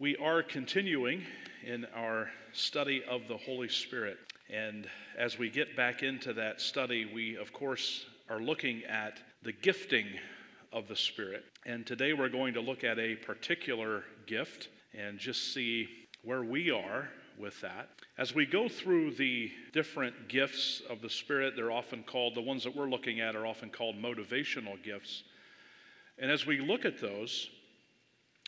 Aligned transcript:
We 0.00 0.16
are 0.16 0.42
continuing 0.42 1.26
in 1.62 1.84
our 1.94 2.30
study 2.54 3.02
of 3.06 3.28
the 3.28 3.36
Holy 3.36 3.68
Spirit. 3.68 4.16
And 4.48 4.88
as 5.18 5.38
we 5.38 5.50
get 5.50 5.76
back 5.76 6.02
into 6.02 6.32
that 6.32 6.62
study, 6.62 7.04
we, 7.04 7.36
of 7.36 7.52
course, 7.52 8.06
are 8.30 8.40
looking 8.40 8.82
at 8.84 9.20
the 9.42 9.52
gifting 9.52 10.06
of 10.72 10.88
the 10.88 10.96
Spirit. 10.96 11.44
And 11.66 11.86
today 11.86 12.14
we're 12.14 12.30
going 12.30 12.54
to 12.54 12.62
look 12.62 12.82
at 12.82 12.98
a 12.98 13.14
particular 13.14 14.04
gift 14.26 14.70
and 14.98 15.18
just 15.18 15.52
see 15.52 15.86
where 16.24 16.44
we 16.44 16.70
are 16.70 17.10
with 17.38 17.60
that. 17.60 17.90
As 18.16 18.34
we 18.34 18.46
go 18.46 18.70
through 18.70 19.16
the 19.16 19.52
different 19.74 20.30
gifts 20.30 20.80
of 20.88 21.02
the 21.02 21.10
Spirit, 21.10 21.56
they're 21.56 21.70
often 21.70 22.04
called, 22.04 22.34
the 22.34 22.40
ones 22.40 22.64
that 22.64 22.74
we're 22.74 22.88
looking 22.88 23.20
at 23.20 23.36
are 23.36 23.44
often 23.44 23.68
called 23.68 23.96
motivational 23.96 24.82
gifts. 24.82 25.24
And 26.18 26.30
as 26.30 26.46
we 26.46 26.58
look 26.58 26.86
at 26.86 27.02
those, 27.02 27.50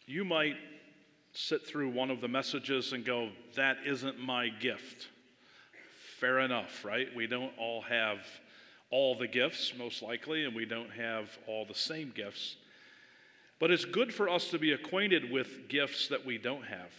you 0.07 0.25
might 0.25 0.57
sit 1.33 1.67
through 1.67 1.91
one 1.91 2.11
of 2.11 2.21
the 2.21 2.29
messages 2.29 2.93
and 2.93 3.05
go, 3.05 3.30
That 3.57 3.79
isn't 3.86 4.18
my 4.18 4.49
gift. 4.49 5.09
Fair 6.18 6.41
enough, 6.41 6.85
right? 6.85 7.08
We 7.14 7.27
don't 7.27 7.53
all 7.58 7.82
have 7.82 8.18
all 8.91 9.17
the 9.17 9.27
gifts, 9.27 9.72
most 9.77 10.03
likely, 10.03 10.45
and 10.45 10.55
we 10.55 10.67
don't 10.67 10.91
have 10.91 11.36
all 11.46 11.64
the 11.64 11.75
same 11.75 12.13
gifts. 12.14 12.57
But 13.58 13.71
it's 13.71 13.85
good 13.85 14.13
for 14.13 14.29
us 14.29 14.49
to 14.50 14.58
be 14.58 14.72
acquainted 14.72 15.31
with 15.31 15.68
gifts 15.68 16.08
that 16.08 16.25
we 16.27 16.39
don't 16.39 16.64
have 16.64 16.91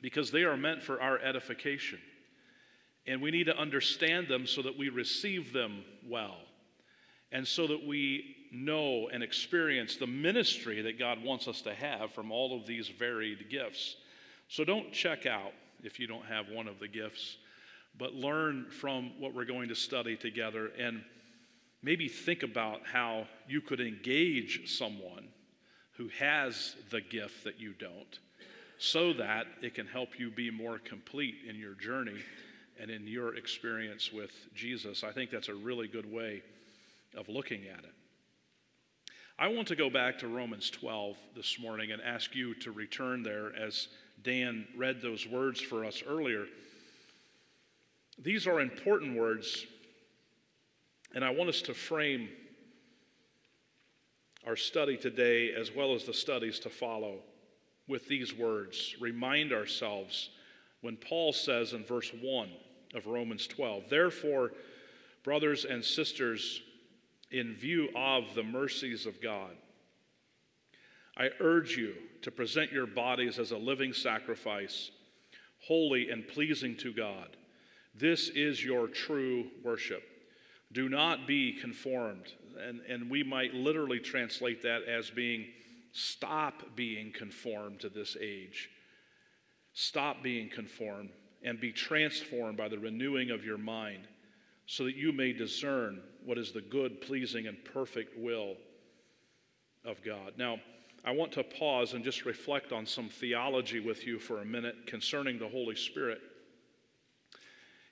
because 0.00 0.30
they 0.30 0.42
are 0.42 0.56
meant 0.56 0.82
for 0.82 1.00
our 1.00 1.18
edification. 1.18 2.00
And 3.06 3.22
we 3.22 3.30
need 3.30 3.44
to 3.44 3.56
understand 3.56 4.28
them 4.28 4.46
so 4.46 4.62
that 4.62 4.76
we 4.76 4.88
receive 4.88 5.52
them 5.52 5.84
well 6.06 6.38
and 7.30 7.46
so 7.46 7.66
that 7.66 7.86
we 7.86 8.36
know 8.52 9.08
and 9.08 9.22
experience 9.22 9.96
the 9.96 10.06
ministry 10.06 10.82
that 10.82 10.98
God 10.98 11.22
wants 11.24 11.48
us 11.48 11.62
to 11.62 11.74
have 11.74 12.12
from 12.12 12.30
all 12.30 12.56
of 12.56 12.66
these 12.66 12.88
varied 12.88 13.48
gifts. 13.50 13.96
So 14.48 14.64
don't 14.64 14.92
check 14.92 15.26
out 15.26 15.52
if 15.82 15.98
you 15.98 16.06
don't 16.06 16.26
have 16.26 16.50
one 16.50 16.68
of 16.68 16.78
the 16.78 16.88
gifts, 16.88 17.38
but 17.98 18.14
learn 18.14 18.66
from 18.70 19.12
what 19.18 19.34
we're 19.34 19.44
going 19.44 19.68
to 19.68 19.74
study 19.74 20.16
together 20.16 20.70
and 20.78 21.02
maybe 21.82 22.08
think 22.08 22.42
about 22.42 22.82
how 22.84 23.26
you 23.48 23.60
could 23.60 23.80
engage 23.80 24.76
someone 24.76 25.28
who 25.96 26.08
has 26.18 26.76
the 26.90 27.00
gift 27.00 27.44
that 27.44 27.58
you 27.58 27.72
don't 27.72 28.18
so 28.78 29.12
that 29.12 29.46
it 29.62 29.74
can 29.74 29.86
help 29.86 30.18
you 30.18 30.30
be 30.30 30.50
more 30.50 30.78
complete 30.78 31.36
in 31.48 31.56
your 31.56 31.74
journey 31.74 32.20
and 32.80 32.90
in 32.90 33.06
your 33.06 33.36
experience 33.36 34.12
with 34.12 34.32
Jesus. 34.54 35.04
I 35.04 35.12
think 35.12 35.30
that's 35.30 35.48
a 35.48 35.54
really 35.54 35.86
good 35.86 36.10
way 36.10 36.42
of 37.16 37.28
looking 37.28 37.66
at 37.66 37.84
it. 37.84 37.92
I 39.38 39.48
want 39.48 39.68
to 39.68 39.76
go 39.76 39.88
back 39.88 40.18
to 40.18 40.28
Romans 40.28 40.68
12 40.70 41.16
this 41.34 41.58
morning 41.58 41.90
and 41.90 42.02
ask 42.02 42.34
you 42.34 42.54
to 42.56 42.70
return 42.70 43.22
there 43.22 43.54
as 43.56 43.88
Dan 44.22 44.66
read 44.76 45.00
those 45.00 45.26
words 45.26 45.60
for 45.60 45.84
us 45.84 46.02
earlier. 46.06 46.46
These 48.18 48.46
are 48.46 48.60
important 48.60 49.16
words, 49.16 49.66
and 51.14 51.24
I 51.24 51.30
want 51.30 51.48
us 51.48 51.62
to 51.62 51.74
frame 51.74 52.28
our 54.46 54.54
study 54.54 54.98
today 54.98 55.54
as 55.54 55.74
well 55.74 55.94
as 55.94 56.04
the 56.04 56.14
studies 56.14 56.58
to 56.60 56.68
follow 56.68 57.20
with 57.88 58.06
these 58.08 58.34
words. 58.34 58.94
Remind 59.00 59.52
ourselves 59.52 60.28
when 60.82 60.96
Paul 60.96 61.32
says 61.32 61.72
in 61.72 61.84
verse 61.84 62.12
1 62.20 62.48
of 62.94 63.06
Romans 63.06 63.46
12, 63.46 63.84
Therefore, 63.88 64.52
brothers 65.24 65.64
and 65.64 65.82
sisters, 65.82 66.60
in 67.32 67.54
view 67.54 67.88
of 67.96 68.34
the 68.34 68.42
mercies 68.42 69.06
of 69.06 69.20
God, 69.20 69.56
I 71.16 71.30
urge 71.40 71.76
you 71.76 71.94
to 72.22 72.30
present 72.30 72.72
your 72.72 72.86
bodies 72.86 73.38
as 73.38 73.50
a 73.50 73.58
living 73.58 73.92
sacrifice, 73.92 74.90
holy 75.66 76.10
and 76.10 76.26
pleasing 76.26 76.76
to 76.78 76.92
God. 76.92 77.36
This 77.94 78.28
is 78.30 78.64
your 78.64 78.88
true 78.88 79.46
worship. 79.62 80.02
Do 80.72 80.88
not 80.88 81.26
be 81.26 81.52
conformed. 81.52 82.32
And, 82.66 82.80
and 82.88 83.10
we 83.10 83.22
might 83.22 83.52
literally 83.52 83.98
translate 83.98 84.62
that 84.62 84.84
as 84.84 85.10
being 85.10 85.46
Stop 85.92 86.74
being 86.74 87.12
conformed 87.12 87.80
to 87.80 87.90
this 87.90 88.16
age. 88.20 88.70
Stop 89.74 90.22
being 90.22 90.48
conformed 90.48 91.10
and 91.44 91.60
be 91.60 91.70
transformed 91.70 92.56
by 92.56 92.68
the 92.68 92.78
renewing 92.78 93.30
of 93.30 93.44
your 93.44 93.58
mind 93.58 94.08
so 94.66 94.84
that 94.84 94.96
you 94.96 95.12
may 95.12 95.32
discern 95.32 96.00
what 96.24 96.38
is 96.38 96.52
the 96.52 96.60
good, 96.60 97.00
pleasing, 97.00 97.46
and 97.46 97.56
perfect 97.64 98.18
will 98.18 98.56
of 99.84 100.02
God. 100.04 100.34
Now, 100.38 100.58
I 101.04 101.10
want 101.10 101.32
to 101.32 101.42
pause 101.42 101.94
and 101.94 102.04
just 102.04 102.24
reflect 102.24 102.72
on 102.72 102.86
some 102.86 103.08
theology 103.08 103.80
with 103.80 104.06
you 104.06 104.18
for 104.18 104.40
a 104.40 104.44
minute 104.44 104.86
concerning 104.86 105.38
the 105.38 105.48
Holy 105.48 105.74
Spirit. 105.74 106.20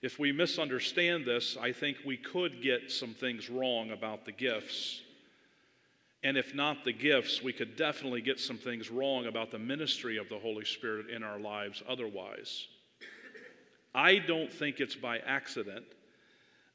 If 0.00 0.18
we 0.18 0.32
misunderstand 0.32 1.26
this, 1.26 1.56
I 1.60 1.72
think 1.72 1.98
we 2.06 2.16
could 2.16 2.62
get 2.62 2.90
some 2.90 3.12
things 3.12 3.50
wrong 3.50 3.90
about 3.90 4.24
the 4.24 4.32
gifts 4.32 5.02
and 6.22 6.36
if 6.36 6.54
not 6.54 6.84
the 6.84 6.92
gifts, 6.92 7.42
we 7.42 7.52
could 7.52 7.76
definitely 7.76 8.20
get 8.20 8.38
some 8.38 8.58
things 8.58 8.90
wrong 8.90 9.26
about 9.26 9.50
the 9.50 9.58
ministry 9.58 10.18
of 10.18 10.28
the 10.28 10.38
Holy 10.38 10.64
Spirit 10.64 11.08
in 11.08 11.22
our 11.22 11.38
lives 11.38 11.82
otherwise. 11.88 12.66
I 13.94 14.18
don't 14.18 14.52
think 14.52 14.80
it's 14.80 14.94
by 14.94 15.18
accident 15.18 15.84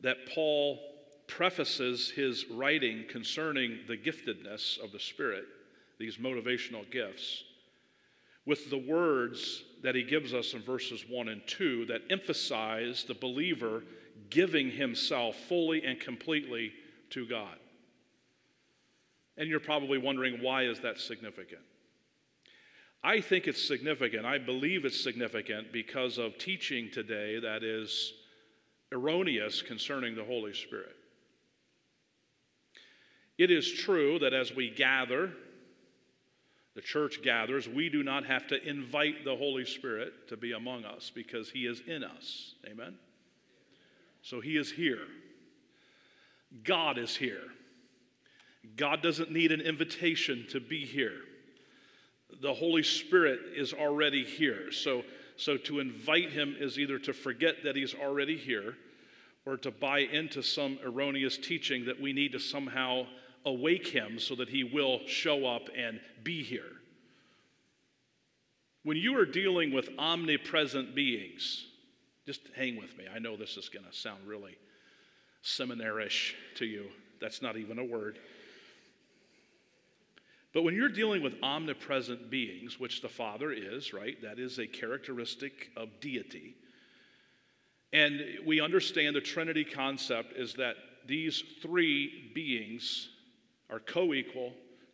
that 0.06 0.30
Paul 0.36 0.80
prefaces 1.28 2.12
his 2.12 2.46
writing 2.52 3.06
concerning 3.10 3.80
the 3.88 3.98
giftedness 3.98 4.78
of 4.84 4.92
the 4.92 5.00
Spirit, 5.00 5.46
these 5.98 6.18
motivational 6.18 6.90
gifts, 6.92 7.44
with 8.46 8.70
the 8.70 8.78
words 8.78 9.64
that 9.82 9.96
he 9.96 10.04
gives 10.04 10.32
us 10.32 10.54
in 10.54 10.62
verses 10.62 11.04
1 11.10 11.28
and 11.30 11.42
2 11.48 11.88
that 11.88 12.02
emphasize 12.12 13.04
the 13.08 13.16
believer 13.16 13.82
giving 14.30 14.70
himself 14.70 15.36
fully 15.50 15.84
and 15.84 16.00
completely 16.00 16.72
to 17.10 17.28
God. 17.28 17.58
And 19.38 19.50
you're 19.50 19.60
probably 19.60 19.98
wondering, 19.98 20.38
why 20.40 20.66
is 20.66 20.82
that 20.82 21.00
significant? 21.00 21.62
I 23.04 23.22
think 23.22 23.48
it's 23.48 23.68
significant. 23.68 24.24
I 24.24 24.38
believe 24.38 24.86
it's 24.86 25.04
significant 25.04 25.74
because 25.74 26.20
of 26.20 26.38
teaching 26.38 26.92
today 26.92 27.40
that 27.40 27.64
is 27.64 28.14
erroneous 28.96 29.62
concerning 29.62 30.16
the 30.16 30.24
Holy 30.24 30.54
Spirit. 30.54 30.96
It 33.38 33.52
is 33.52 33.72
true 33.72 34.18
that 34.20 34.34
as 34.34 34.56
we 34.56 34.70
gather, 34.70 35.34
the 36.76 36.82
church 36.82 37.22
gathers, 37.22 37.68
we 37.68 37.90
do 37.90 38.04
not 38.04 38.26
have 38.26 38.48
to 38.48 38.68
invite 38.68 39.26
the 39.26 39.36
Holy 39.36 39.66
Spirit 39.66 40.30
to 40.30 40.38
be 40.38 40.54
among 40.54 40.86
us 40.86 41.12
because 41.14 41.50
He 41.50 41.68
is 41.68 41.82
in 41.86 42.04
us. 42.04 42.56
Amen? 42.66 42.96
So 44.22 44.40
He 44.40 44.58
is 44.58 44.72
here. 44.72 45.08
God 46.64 46.98
is 46.98 47.16
here. 47.16 47.44
God 48.78 49.02
doesn't 49.02 49.32
need 49.32 49.52
an 49.52 49.62
invitation 49.62 50.46
to 50.52 50.60
be 50.62 50.86
here. 50.86 51.22
The 52.42 52.54
Holy 52.54 52.84
Spirit 52.84 53.40
is 53.56 53.74
already 53.74 54.24
here. 54.24 54.72
So, 54.72 55.04
so 55.36 55.58
to 55.58 55.80
invite 55.80 56.32
him 56.32 56.56
is 56.58 56.80
either 56.80 56.98
to 57.00 57.14
forget 57.14 57.64
that 57.64 57.76
he's 57.76 57.94
already 57.94 58.38
here 58.38 58.76
or 59.46 59.58
to 59.58 59.72
buy 59.72 60.00
into 60.00 60.42
some 60.42 60.80
erroneous 60.84 61.38
teaching 61.38 61.86
that 61.86 62.02
we 62.02 62.14
need 62.14 62.32
to 62.32 62.40
somehow 62.40 63.06
awake 63.46 63.88
him 63.88 64.20
so 64.20 64.36
that 64.36 64.50
he 64.50 64.64
will 64.64 65.00
show 65.06 65.46
up 65.46 65.70
and 65.78 66.00
be 66.24 66.44
here. 66.44 66.72
When 68.84 68.98
you 68.98 69.18
are 69.20 69.26
dealing 69.26 69.74
with 69.74 69.90
omnipresent 69.98 70.96
beings, 70.96 71.66
just 72.26 72.42
hang 72.56 72.78
with 72.78 72.98
me. 72.98 73.06
I 73.14 73.20
know 73.20 73.36
this 73.36 73.58
is 73.58 73.70
going 73.70 73.86
to 73.86 73.94
sound 73.96 74.28
really 74.28 74.58
seminarish 75.44 76.34
to 76.56 76.66
you. 76.66 76.86
That's 77.22 77.42
not 77.42 77.58
even 77.58 77.78
a 77.78 77.84
word. 77.84 78.18
But 80.54 80.64
when 80.64 80.74
you're 80.74 80.90
dealing 80.90 81.22
with 81.22 81.34
omnipresent 81.44 82.30
beings, 82.30 82.80
which 82.80 83.02
the 83.02 83.10
Father 83.10 83.52
is, 83.52 83.94
right, 83.94 84.20
that 84.22 84.40
is 84.40 84.58
a 84.58 84.66
characteristic 84.66 85.70
of 85.76 85.90
deity. 86.00 86.56
And 87.96 88.22
we 88.46 88.60
understand 88.60 89.16
the 89.16 89.22
Trinity 89.22 89.64
concept 89.64 90.34
is 90.36 90.56
that 90.56 90.76
these 91.08 91.42
three 91.62 92.30
beings 92.36 93.08
are 93.70 93.80
co 93.80 94.14
equal, 94.14 94.52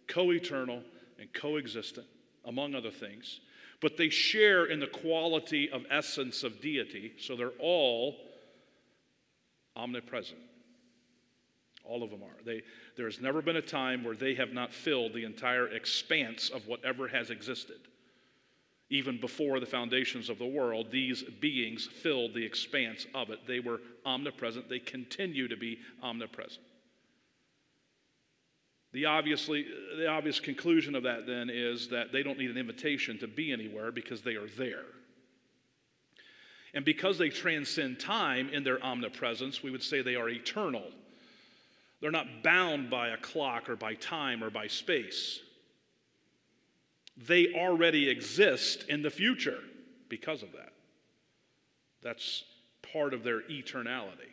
co 0.07 0.31
eternal, 0.31 0.83
and 1.17 1.33
coexistent, 1.33 2.05
among 2.45 2.75
other 2.75 2.91
things. 2.91 3.39
But 3.81 3.97
they 3.97 4.09
share 4.09 4.65
in 4.65 4.79
the 4.79 4.85
quality 4.85 5.67
of 5.71 5.83
essence 5.89 6.43
of 6.43 6.61
deity, 6.61 7.13
so 7.17 7.35
they're 7.35 7.57
all 7.57 8.17
omnipresent. 9.75 10.37
All 11.83 12.03
of 12.03 12.11
them 12.11 12.21
are. 12.21 12.43
They, 12.45 12.61
there 12.97 13.07
has 13.07 13.19
never 13.19 13.41
been 13.41 13.55
a 13.55 13.63
time 13.63 14.03
where 14.03 14.15
they 14.15 14.35
have 14.35 14.53
not 14.53 14.71
filled 14.71 15.13
the 15.13 15.25
entire 15.25 15.67
expanse 15.69 16.51
of 16.51 16.67
whatever 16.67 17.07
has 17.07 17.31
existed. 17.31 17.79
Even 18.91 19.17
before 19.17 19.61
the 19.61 19.65
foundations 19.65 20.29
of 20.29 20.37
the 20.37 20.45
world, 20.45 20.91
these 20.91 21.23
beings 21.23 21.87
filled 21.87 22.33
the 22.33 22.45
expanse 22.45 23.07
of 23.15 23.29
it. 23.29 23.39
They 23.47 23.61
were 23.61 23.79
omnipresent. 24.05 24.67
They 24.67 24.79
continue 24.79 25.47
to 25.47 25.55
be 25.55 25.79
omnipresent. 26.03 26.65
The, 28.91 29.05
obviously, 29.05 29.65
the 29.97 30.07
obvious 30.07 30.41
conclusion 30.41 30.95
of 30.95 31.03
that 31.03 31.25
then 31.25 31.49
is 31.49 31.87
that 31.87 32.11
they 32.11 32.21
don't 32.21 32.37
need 32.37 32.51
an 32.51 32.57
invitation 32.57 33.17
to 33.19 33.27
be 33.27 33.53
anywhere 33.53 33.93
because 33.93 34.23
they 34.23 34.35
are 34.35 34.49
there. 34.57 34.83
And 36.73 36.83
because 36.83 37.17
they 37.17 37.29
transcend 37.29 37.97
time 37.97 38.49
in 38.49 38.65
their 38.65 38.83
omnipresence, 38.83 39.63
we 39.63 39.71
would 39.71 39.83
say 39.83 40.01
they 40.01 40.15
are 40.15 40.27
eternal. 40.27 40.83
They're 42.01 42.11
not 42.11 42.43
bound 42.43 42.89
by 42.89 43.09
a 43.09 43.17
clock 43.17 43.69
or 43.69 43.77
by 43.77 43.93
time 43.93 44.43
or 44.43 44.49
by 44.49 44.67
space. 44.67 45.39
They 47.27 47.53
already 47.53 48.09
exist 48.09 48.85
in 48.89 49.01
the 49.01 49.09
future 49.09 49.59
because 50.09 50.43
of 50.43 50.53
that. 50.53 50.73
That's 52.01 52.43
part 52.91 53.13
of 53.13 53.23
their 53.23 53.41
eternality. 53.41 54.31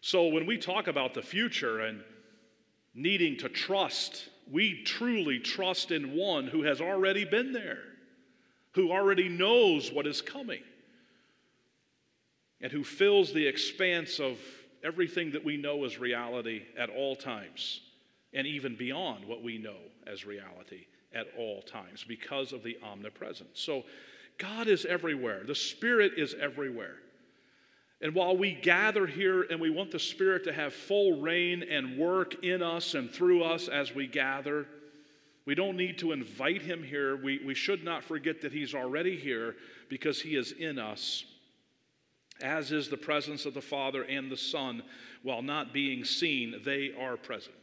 So 0.00 0.28
when 0.28 0.46
we 0.46 0.58
talk 0.58 0.88
about 0.88 1.14
the 1.14 1.22
future 1.22 1.80
and 1.80 2.02
needing 2.94 3.36
to 3.38 3.48
trust, 3.48 4.28
we 4.50 4.82
truly 4.82 5.38
trust 5.38 5.90
in 5.90 6.16
one 6.16 6.48
who 6.48 6.62
has 6.62 6.80
already 6.80 7.24
been 7.24 7.52
there, 7.52 7.82
who 8.72 8.90
already 8.90 9.28
knows 9.28 9.92
what 9.92 10.06
is 10.06 10.20
coming, 10.20 10.62
and 12.60 12.72
who 12.72 12.82
fills 12.82 13.32
the 13.32 13.46
expanse 13.46 14.18
of 14.18 14.38
everything 14.82 15.32
that 15.32 15.44
we 15.44 15.56
know 15.56 15.84
as 15.84 15.98
reality 15.98 16.62
at 16.76 16.90
all 16.90 17.14
times, 17.14 17.80
and 18.32 18.46
even 18.46 18.74
beyond 18.74 19.24
what 19.24 19.42
we 19.42 19.58
know 19.58 19.78
as 20.06 20.24
reality 20.24 20.86
at 21.14 21.26
all 21.36 21.62
times 21.62 22.04
because 22.06 22.52
of 22.52 22.62
the 22.62 22.78
omnipresence. 22.82 23.60
So 23.60 23.84
God 24.38 24.68
is 24.68 24.84
everywhere, 24.84 25.42
the 25.44 25.54
Spirit 25.54 26.12
is 26.16 26.34
everywhere. 26.40 26.96
And 28.00 28.14
while 28.14 28.36
we 28.36 28.52
gather 28.52 29.06
here 29.06 29.42
and 29.42 29.60
we 29.60 29.70
want 29.70 29.90
the 29.90 29.98
Spirit 29.98 30.44
to 30.44 30.52
have 30.52 30.72
full 30.72 31.20
reign 31.20 31.64
and 31.64 31.98
work 31.98 32.44
in 32.44 32.62
us 32.62 32.94
and 32.94 33.10
through 33.10 33.42
us 33.42 33.66
as 33.66 33.92
we 33.92 34.06
gather, 34.06 34.66
we 35.44 35.56
don't 35.56 35.76
need 35.76 35.98
to 35.98 36.12
invite 36.12 36.62
Him 36.62 36.84
here. 36.84 37.16
We, 37.16 37.40
we 37.44 37.54
should 37.54 37.82
not 37.82 38.04
forget 38.04 38.42
that 38.42 38.52
He's 38.52 38.74
already 38.74 39.16
here 39.16 39.56
because 39.88 40.20
He 40.20 40.36
is 40.36 40.52
in 40.52 40.78
us, 40.78 41.24
as 42.40 42.70
is 42.70 42.88
the 42.88 42.96
presence 42.96 43.46
of 43.46 43.54
the 43.54 43.62
Father 43.62 44.04
and 44.04 44.30
the 44.30 44.36
Son. 44.36 44.82
While 45.24 45.42
not 45.42 45.72
being 45.72 46.04
seen, 46.04 46.60
they 46.64 46.92
are 47.00 47.16
present. 47.16 47.56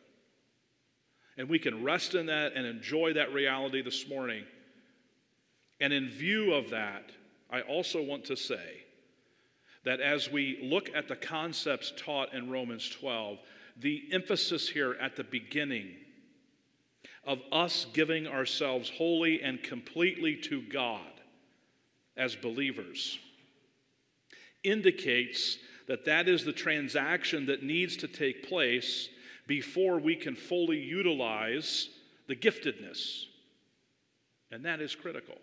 And 1.38 1.50
we 1.50 1.60
can 1.60 1.84
rest 1.84 2.16
in 2.16 2.28
that 2.28 2.54
and 2.54 2.66
enjoy 2.66 3.14
that 3.14 3.34
reality 3.34 3.82
this 3.82 4.08
morning. 4.08 4.46
And 5.80 5.92
in 5.92 6.10
view 6.10 6.54
of 6.54 6.70
that, 6.70 7.12
I 7.52 7.62
also 7.62 8.02
want 8.02 8.26
to 8.26 8.38
say, 8.38 8.86
that 9.86 10.02
as 10.02 10.32
we 10.32 10.60
look 10.62 10.90
at 10.94 11.08
the 11.08 11.16
concepts 11.16 11.94
taught 11.96 12.34
in 12.34 12.50
Romans 12.50 12.90
12, 12.90 13.38
the 13.78 14.04
emphasis 14.12 14.68
here 14.68 14.98
at 15.00 15.16
the 15.16 15.24
beginning 15.24 15.92
of 17.26 17.40
us 17.52 17.86
giving 17.94 18.28
ourselves 18.28 18.90
wholly 18.90 19.42
and 19.42 19.62
completely 19.64 20.36
to 20.36 20.62
God 20.62 21.02
as 22.18 22.36
believers 22.36 23.20
indicates 24.64 25.58
that 25.88 26.06
that 26.06 26.28
is 26.28 26.44
the 26.44 26.54
transaction 26.54 27.46
that 27.46 27.62
needs 27.62 27.96
to 27.98 28.08
take 28.08 28.48
place 28.48 29.10
before 29.48 30.00
we 30.00 30.16
can 30.16 30.36
fully 30.36 30.80
utilize 30.80 31.90
the 32.28 32.36
giftedness. 32.36 33.26
And 34.52 34.66
that 34.66 34.82
is 34.82 34.96
critical. 34.96 35.36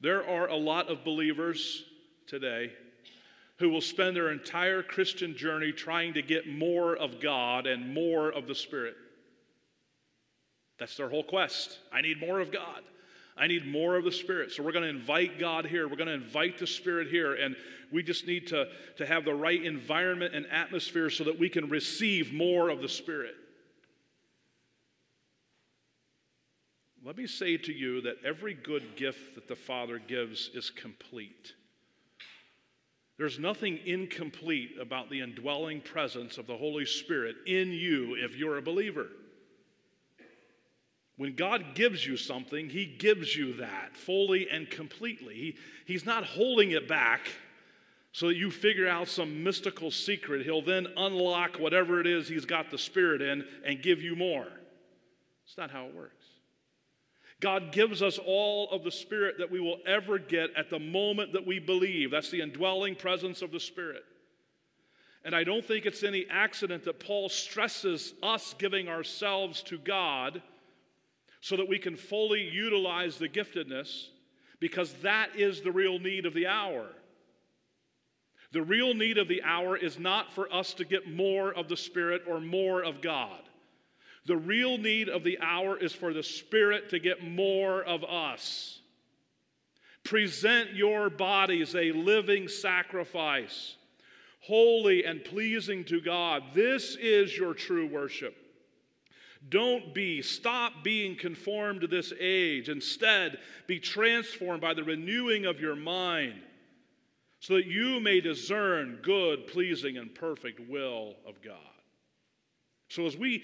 There 0.00 0.26
are 0.28 0.48
a 0.48 0.56
lot 0.56 0.88
of 0.88 1.04
believers 1.04 1.84
today 2.26 2.72
who 3.58 3.70
will 3.70 3.80
spend 3.80 4.14
their 4.14 4.30
entire 4.30 4.82
Christian 4.82 5.36
journey 5.36 5.72
trying 5.72 6.14
to 6.14 6.22
get 6.22 6.46
more 6.48 6.94
of 6.94 7.20
God 7.20 7.66
and 7.66 7.94
more 7.94 8.30
of 8.30 8.46
the 8.46 8.54
Spirit. 8.54 8.96
That's 10.78 10.96
their 10.96 11.08
whole 11.08 11.24
quest. 11.24 11.78
I 11.90 12.02
need 12.02 12.20
more 12.20 12.40
of 12.40 12.52
God. 12.52 12.82
I 13.36 13.46
need 13.46 13.66
more 13.66 13.96
of 13.96 14.04
the 14.04 14.12
Spirit. 14.12 14.52
So 14.52 14.62
we're 14.62 14.72
going 14.72 14.84
to 14.84 14.90
invite 14.90 15.38
God 15.38 15.66
here. 15.66 15.88
We're 15.88 15.96
going 15.96 16.08
to 16.08 16.14
invite 16.14 16.58
the 16.58 16.66
Spirit 16.66 17.08
here. 17.08 17.34
And 17.34 17.54
we 17.92 18.02
just 18.02 18.26
need 18.26 18.46
to, 18.48 18.66
to 18.96 19.06
have 19.06 19.24
the 19.24 19.34
right 19.34 19.62
environment 19.62 20.34
and 20.34 20.46
atmosphere 20.50 21.10
so 21.10 21.24
that 21.24 21.38
we 21.38 21.48
can 21.48 21.68
receive 21.68 22.32
more 22.32 22.70
of 22.70 22.80
the 22.80 22.88
Spirit. 22.88 23.34
Let 27.04 27.16
me 27.16 27.26
say 27.26 27.56
to 27.56 27.72
you 27.72 28.00
that 28.00 28.16
every 28.24 28.54
good 28.54 28.96
gift 28.96 29.36
that 29.36 29.46
the 29.46 29.54
Father 29.54 29.98
gives 29.98 30.50
is 30.54 30.70
complete. 30.70 31.52
There's 33.18 33.38
nothing 33.38 33.78
incomplete 33.86 34.76
about 34.80 35.08
the 35.08 35.20
indwelling 35.20 35.82
presence 35.82 36.36
of 36.36 36.46
the 36.46 36.56
Holy 36.56 36.84
Spirit 36.84 37.36
in 37.46 37.70
you 37.70 38.16
if 38.18 38.36
you're 38.36 38.58
a 38.58 38.62
believer. 38.62 39.06
When 41.16 41.34
God 41.34 41.74
gives 41.74 42.06
you 42.06 42.16
something, 42.16 42.68
He 42.68 42.84
gives 42.84 43.34
you 43.34 43.54
that 43.54 43.96
fully 43.96 44.48
and 44.50 44.68
completely. 44.70 45.34
He, 45.34 45.56
he's 45.86 46.04
not 46.04 46.24
holding 46.24 46.72
it 46.72 46.86
back 46.86 47.28
so 48.12 48.28
that 48.28 48.36
you 48.36 48.50
figure 48.50 48.88
out 48.88 49.08
some 49.08 49.42
mystical 49.42 49.90
secret. 49.90 50.44
He'll 50.44 50.62
then 50.62 50.86
unlock 50.96 51.56
whatever 51.56 52.00
it 52.00 52.06
is 52.06 52.28
He's 52.28 52.44
got 52.44 52.70
the 52.70 52.78
Spirit 52.78 53.22
in 53.22 53.44
and 53.64 53.82
give 53.82 54.02
you 54.02 54.14
more. 54.14 54.46
It's 55.46 55.56
not 55.56 55.70
how 55.70 55.86
it 55.86 55.94
works. 55.94 56.24
God 57.40 57.72
gives 57.72 58.02
us 58.02 58.18
all 58.18 58.70
of 58.70 58.84
the 58.84 58.90
Spirit 58.90 59.36
that 59.38 59.50
we 59.50 59.60
will 59.60 59.78
ever 59.86 60.18
get 60.18 60.50
at 60.56 60.70
the 60.70 60.78
moment 60.78 61.32
that 61.32 61.46
we 61.46 61.58
believe. 61.58 62.10
That's 62.10 62.30
the 62.30 62.40
indwelling 62.40 62.94
presence 62.94 63.42
of 63.42 63.52
the 63.52 63.60
Spirit. 63.60 64.04
And 65.24 65.34
I 65.34 65.44
don't 65.44 65.64
think 65.64 65.86
it's 65.86 66.02
any 66.02 66.26
accident 66.30 66.84
that 66.84 67.00
Paul 67.00 67.28
stresses 67.28 68.14
us 68.22 68.54
giving 68.58 68.88
ourselves 68.88 69.62
to 69.64 69.76
God 69.76 70.40
so 71.40 71.56
that 71.56 71.68
we 71.68 71.78
can 71.78 71.96
fully 71.96 72.42
utilize 72.42 73.18
the 73.18 73.28
giftedness, 73.28 74.08
because 74.60 74.92
that 75.02 75.36
is 75.36 75.60
the 75.60 75.72
real 75.72 75.98
need 75.98 76.26
of 76.26 76.34
the 76.34 76.46
hour. 76.46 76.86
The 78.52 78.62
real 78.62 78.94
need 78.94 79.18
of 79.18 79.28
the 79.28 79.42
hour 79.42 79.76
is 79.76 79.98
not 79.98 80.32
for 80.32 80.52
us 80.52 80.72
to 80.74 80.84
get 80.84 81.10
more 81.10 81.52
of 81.52 81.68
the 81.68 81.76
Spirit 81.76 82.22
or 82.26 82.40
more 82.40 82.82
of 82.82 83.02
God. 83.02 83.42
The 84.24 84.36
real 84.36 84.78
need 84.78 85.08
of 85.08 85.24
the 85.24 85.38
hour 85.40 85.76
is 85.76 85.92
for 85.92 86.12
the 86.12 86.22
Spirit 86.22 86.90
to 86.90 86.98
get 86.98 87.22
more 87.22 87.82
of 87.82 88.02
us. 88.02 88.80
Present 90.04 90.74
your 90.74 91.10
bodies 91.10 91.74
a 91.74 91.92
living 91.92 92.48
sacrifice, 92.48 93.76
holy 94.40 95.04
and 95.04 95.24
pleasing 95.24 95.84
to 95.84 96.00
God. 96.00 96.42
This 96.54 96.96
is 96.96 97.36
your 97.36 97.54
true 97.54 97.86
worship. 97.86 98.36
Don't 99.48 99.94
be, 99.94 100.22
stop 100.22 100.82
being 100.82 101.16
conformed 101.16 101.82
to 101.82 101.86
this 101.86 102.12
age. 102.18 102.68
Instead, 102.68 103.38
be 103.66 103.78
transformed 103.78 104.60
by 104.60 104.74
the 104.74 104.84
renewing 104.84 105.44
of 105.44 105.60
your 105.60 105.76
mind 105.76 106.40
so 107.40 107.54
that 107.54 107.66
you 107.66 108.00
may 108.00 108.20
discern 108.20 108.98
good, 109.02 109.46
pleasing, 109.46 109.98
and 109.98 110.14
perfect 110.14 110.68
will 110.68 111.14
of 111.26 111.40
God. 111.42 111.54
So, 112.88 113.06
as 113.06 113.16
we 113.16 113.42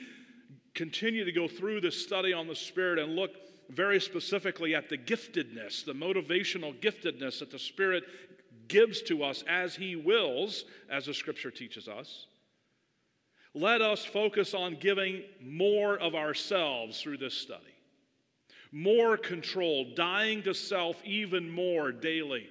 continue 0.75 1.25
to 1.25 1.33
go 1.33 1.47
through 1.47 1.83
this 1.83 2.03
study 2.03 2.33
on 2.33 2.47
the 2.47 2.55
Spirit 2.55 2.99
and 2.99 3.15
look 3.15 3.33
very 3.71 4.01
specifically 4.01 4.75
at 4.75 4.89
the 4.89 4.99
giftedness, 4.99 5.85
the 5.85 5.93
motivational 5.93 6.75
giftedness 6.81 7.39
that 7.41 7.51
the 7.51 7.59
Spirit 7.59 8.05
gives 8.69 9.03
to 9.03 9.23
us 9.23 9.45
as 9.49 9.75
He 9.75 9.97
wills, 9.97 10.65
as 10.91 11.07
the 11.07 11.15
Scripture 11.15 11.51
teaches 11.51 11.89
us. 11.89 12.27
Let 13.55 13.83
us 13.83 14.05
focus 14.05 14.55
on 14.55 14.77
giving 14.81 15.23
more 15.41 15.99
of 15.99 16.15
ourselves 16.15 17.01
through 17.01 17.19
this 17.19 17.35
study. 17.35 17.65
More 18.71 19.17
control, 19.19 19.93
dying 19.95 20.43
to 20.45 20.55
self 20.55 21.03
even 21.05 21.51
more 21.51 21.93
daily 21.93 22.49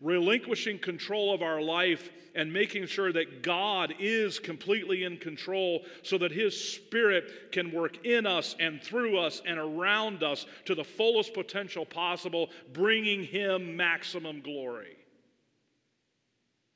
relinquishing 0.00 0.78
control 0.78 1.34
of 1.34 1.42
our 1.42 1.60
life 1.60 2.10
and 2.34 2.52
making 2.52 2.86
sure 2.86 3.12
that 3.12 3.42
God 3.42 3.94
is 3.98 4.38
completely 4.38 5.02
in 5.04 5.16
control 5.16 5.84
so 6.02 6.18
that 6.18 6.30
His 6.30 6.58
Spirit 6.58 7.50
can 7.50 7.72
work 7.72 8.04
in 8.06 8.26
us 8.26 8.54
and 8.60 8.80
through 8.80 9.18
us 9.18 9.42
and 9.44 9.58
around 9.58 10.22
us 10.22 10.46
to 10.66 10.74
the 10.74 10.84
fullest 10.84 11.34
potential 11.34 11.84
possible, 11.84 12.50
bringing 12.72 13.24
Him 13.24 13.76
maximum 13.76 14.40
glory. 14.40 14.96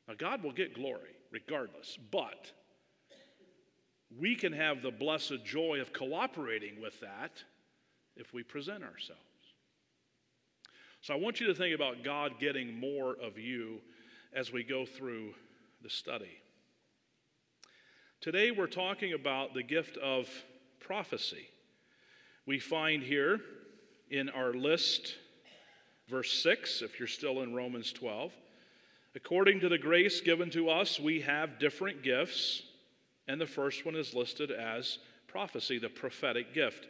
Now, 0.09 0.15
God 0.15 0.43
will 0.43 0.53
get 0.53 0.75
glory 0.75 1.11
regardless, 1.31 1.97
but 2.11 2.51
we 4.19 4.35
can 4.35 4.53
have 4.53 4.83
the 4.83 4.91
blessed 4.91 5.45
joy 5.45 5.81
of 5.81 5.93
cooperating 5.93 6.81
with 6.81 6.99
that 7.01 7.43
if 8.17 8.33
we 8.35 8.43
present 8.43 8.83
ourselves. 8.83 9.21
So 11.01 11.15
I 11.15 11.17
want 11.17 11.41
you 11.41 11.49
to 11.49 11.55
think 11.55 11.75
about 11.75 12.05
God 12.05 12.39
getting 12.39 12.79
more 12.79 13.17
of 13.21 13.39
you 13.39 13.81
as 14.33 14.53
we 14.53 14.63
go 14.63 14.87
through 14.87 15.35
the 15.83 15.91
study. 15.91 16.39
Today 18.21 18.51
we're 18.53 18.69
talking 18.69 19.13
about 19.13 19.53
the 19.53 19.65
gift 19.65 19.97
of 19.97 20.29
prophecy. 20.79 21.49
We 22.47 22.59
find 22.59 23.03
here 23.03 23.41
in 24.11 24.29
our 24.29 24.53
list, 24.53 25.17
verse 26.09 26.33
6, 26.43 26.83
if 26.83 26.99
you're 26.99 27.09
still 27.09 27.43
in 27.43 27.55
Romans 27.55 27.93
12, 27.93 28.33
according 29.17 29.61
to 29.61 29.69
the 29.69 29.79
grace 29.79 30.21
given 30.21 30.51
to 30.51 30.69
us, 30.69 31.01
we 31.01 31.23
have 31.23 31.59
different 31.59 32.03
gifts, 32.03 32.63
and 33.29 33.41
the 33.41 33.47
first 33.47 33.85
one 33.85 33.95
is 33.95 34.15
listed 34.15 34.51
as 34.51 34.99
prophecy, 35.29 35.79
the 35.79 35.89
prophetic 35.89 36.55
gift. 36.55 36.87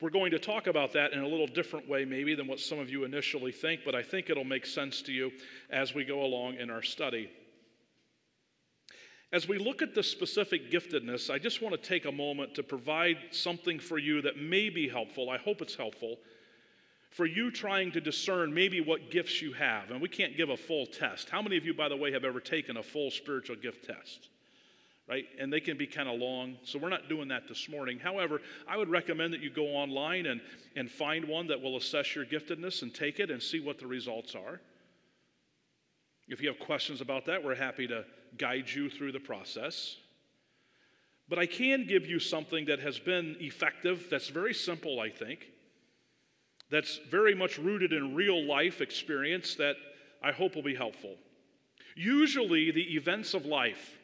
We're 0.00 0.10
going 0.10 0.30
to 0.30 0.38
talk 0.38 0.66
about 0.66 0.92
that 0.92 1.12
in 1.12 1.20
a 1.20 1.26
little 1.26 1.46
different 1.46 1.88
way, 1.88 2.04
maybe, 2.04 2.34
than 2.34 2.46
what 2.46 2.60
some 2.60 2.78
of 2.78 2.88
you 2.88 3.04
initially 3.04 3.50
think, 3.50 3.80
but 3.84 3.94
I 3.94 4.02
think 4.02 4.30
it'll 4.30 4.44
make 4.44 4.66
sense 4.66 5.02
to 5.02 5.12
you 5.12 5.32
as 5.70 5.94
we 5.94 6.04
go 6.04 6.22
along 6.22 6.54
in 6.54 6.70
our 6.70 6.82
study. 6.82 7.30
As 9.32 9.46
we 9.46 9.58
look 9.58 9.82
at 9.82 9.94
the 9.94 10.02
specific 10.02 10.70
giftedness, 10.70 11.30
I 11.30 11.38
just 11.38 11.60
want 11.60 11.74
to 11.74 11.88
take 11.88 12.06
a 12.06 12.12
moment 12.12 12.54
to 12.54 12.62
provide 12.62 13.16
something 13.30 13.78
for 13.78 13.98
you 13.98 14.22
that 14.22 14.38
may 14.38 14.70
be 14.70 14.88
helpful. 14.88 15.28
I 15.28 15.36
hope 15.36 15.60
it's 15.60 15.74
helpful 15.74 16.16
for 17.10 17.26
you 17.26 17.50
trying 17.50 17.92
to 17.92 18.00
discern 18.00 18.54
maybe 18.54 18.80
what 18.80 19.10
gifts 19.10 19.42
you 19.42 19.52
have. 19.52 19.90
And 19.90 20.00
we 20.00 20.08
can't 20.08 20.36
give 20.36 20.50
a 20.50 20.56
full 20.56 20.86
test. 20.86 21.28
How 21.28 21.42
many 21.42 21.56
of 21.56 21.64
you, 21.64 21.74
by 21.74 21.88
the 21.88 21.96
way, 21.96 22.12
have 22.12 22.24
ever 22.24 22.40
taken 22.40 22.76
a 22.76 22.82
full 22.82 23.10
spiritual 23.10 23.56
gift 23.56 23.84
test? 23.86 24.28
Right? 25.08 25.24
And 25.40 25.50
they 25.50 25.60
can 25.60 25.78
be 25.78 25.86
kind 25.86 26.06
of 26.06 26.20
long, 26.20 26.58
so 26.64 26.78
we're 26.78 26.90
not 26.90 27.08
doing 27.08 27.28
that 27.28 27.48
this 27.48 27.66
morning. 27.68 27.98
However, 27.98 28.42
I 28.68 28.76
would 28.76 28.90
recommend 28.90 29.32
that 29.32 29.40
you 29.40 29.48
go 29.48 29.64
online 29.68 30.26
and, 30.26 30.42
and 30.76 30.90
find 30.90 31.24
one 31.24 31.46
that 31.46 31.62
will 31.62 31.78
assess 31.78 32.14
your 32.14 32.26
giftedness 32.26 32.82
and 32.82 32.94
take 32.94 33.18
it 33.18 33.30
and 33.30 33.42
see 33.42 33.58
what 33.58 33.78
the 33.78 33.86
results 33.86 34.34
are. 34.34 34.60
If 36.28 36.42
you 36.42 36.48
have 36.48 36.58
questions 36.58 37.00
about 37.00 37.24
that, 37.24 37.42
we're 37.42 37.54
happy 37.54 37.86
to 37.86 38.04
guide 38.36 38.70
you 38.70 38.90
through 38.90 39.12
the 39.12 39.20
process. 39.20 39.96
But 41.26 41.38
I 41.38 41.46
can 41.46 41.86
give 41.86 42.06
you 42.06 42.18
something 42.18 42.66
that 42.66 42.80
has 42.80 42.98
been 42.98 43.36
effective, 43.40 44.08
that's 44.10 44.28
very 44.28 44.52
simple, 44.52 45.00
I 45.00 45.08
think, 45.08 45.46
that's 46.70 46.98
very 47.10 47.34
much 47.34 47.58
rooted 47.58 47.94
in 47.94 48.14
real 48.14 48.46
life 48.46 48.82
experience 48.82 49.54
that 49.54 49.76
I 50.22 50.32
hope 50.32 50.54
will 50.54 50.62
be 50.62 50.74
helpful. 50.74 51.16
Usually, 51.96 52.70
the 52.70 52.94
events 52.94 53.32
of 53.32 53.46
life 53.46 53.97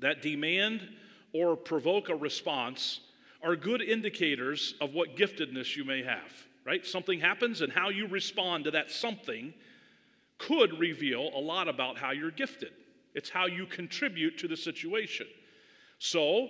that 0.00 0.22
demand 0.22 0.88
or 1.32 1.56
provoke 1.56 2.08
a 2.08 2.14
response 2.14 3.00
are 3.42 3.56
good 3.56 3.82
indicators 3.82 4.74
of 4.80 4.94
what 4.94 5.16
giftedness 5.16 5.76
you 5.76 5.84
may 5.84 6.02
have, 6.02 6.32
right? 6.64 6.84
Something 6.84 7.20
happens, 7.20 7.60
and 7.60 7.72
how 7.72 7.88
you 7.88 8.06
respond 8.08 8.64
to 8.64 8.70
that 8.72 8.90
something 8.90 9.54
could 10.38 10.78
reveal 10.78 11.30
a 11.34 11.40
lot 11.40 11.68
about 11.68 11.98
how 11.98 12.10
you're 12.10 12.30
gifted. 12.30 12.72
It's 13.14 13.30
how 13.30 13.46
you 13.46 13.66
contribute 13.66 14.38
to 14.38 14.48
the 14.48 14.56
situation. 14.56 15.26
So, 15.98 16.48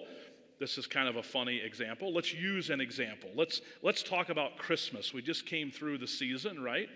this 0.60 0.76
is 0.76 0.86
kind 0.86 1.08
of 1.08 1.16
a 1.16 1.22
funny 1.22 1.58
example. 1.58 2.12
Let's 2.12 2.34
use 2.34 2.70
an 2.70 2.80
example. 2.80 3.30
Let's, 3.34 3.60
let's 3.82 4.02
talk 4.02 4.28
about 4.28 4.58
Christmas. 4.58 5.14
We 5.14 5.22
just 5.22 5.46
came 5.46 5.70
through 5.70 5.98
the 5.98 6.06
season, 6.06 6.62
right? 6.62 6.88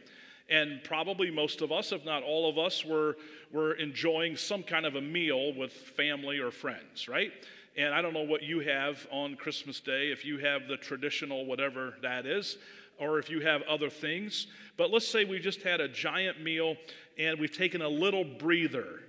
And 0.51 0.83
probably 0.85 1.31
most 1.31 1.63
of 1.63 1.73
us, 1.73 1.93
if 1.93 2.05
not 2.05 2.23
all 2.23 2.49
of 2.49 2.59
us, 2.59 2.85
were, 2.85 3.17
were 3.53 3.75
enjoying 3.75 4.37
some 4.37 4.63
kind 4.63 4.87
of 4.87 4.97
a 4.97 5.01
meal 5.01 5.55
with 5.55 5.73
family 5.73 6.39
or 6.39 6.51
friends, 6.51 7.09
right? 7.09 7.33
And 7.77 7.95
I 7.95 8.03
don't 8.03 8.13
know 8.13 8.25
what 8.25 8.43
you 8.43 8.61
have 8.61 9.07
on 9.11 9.37
Christmas 9.37 9.81
Day, 9.81 10.11
if 10.11 10.25
you 10.25 10.39
have 10.39 10.69
the 10.69 10.77
traditional 10.77 11.47
whatever 11.47 11.95
that 12.03 12.27
is, 12.27 12.59
or 12.99 13.19
if 13.19 13.31
you 13.31 13.41
have 13.41 13.63
other 13.63 13.89
things. 13.89 14.47
But 14.77 14.91
let's 14.91 15.09
say 15.09 15.25
we 15.25 15.39
just 15.39 15.63
had 15.63 15.81
a 15.81 15.89
giant 15.89 16.43
meal 16.43 16.77
and 17.19 17.39
we've 17.39 17.57
taken 17.57 17.81
a 17.83 17.89
little 17.89 18.25
breather, 18.25 19.01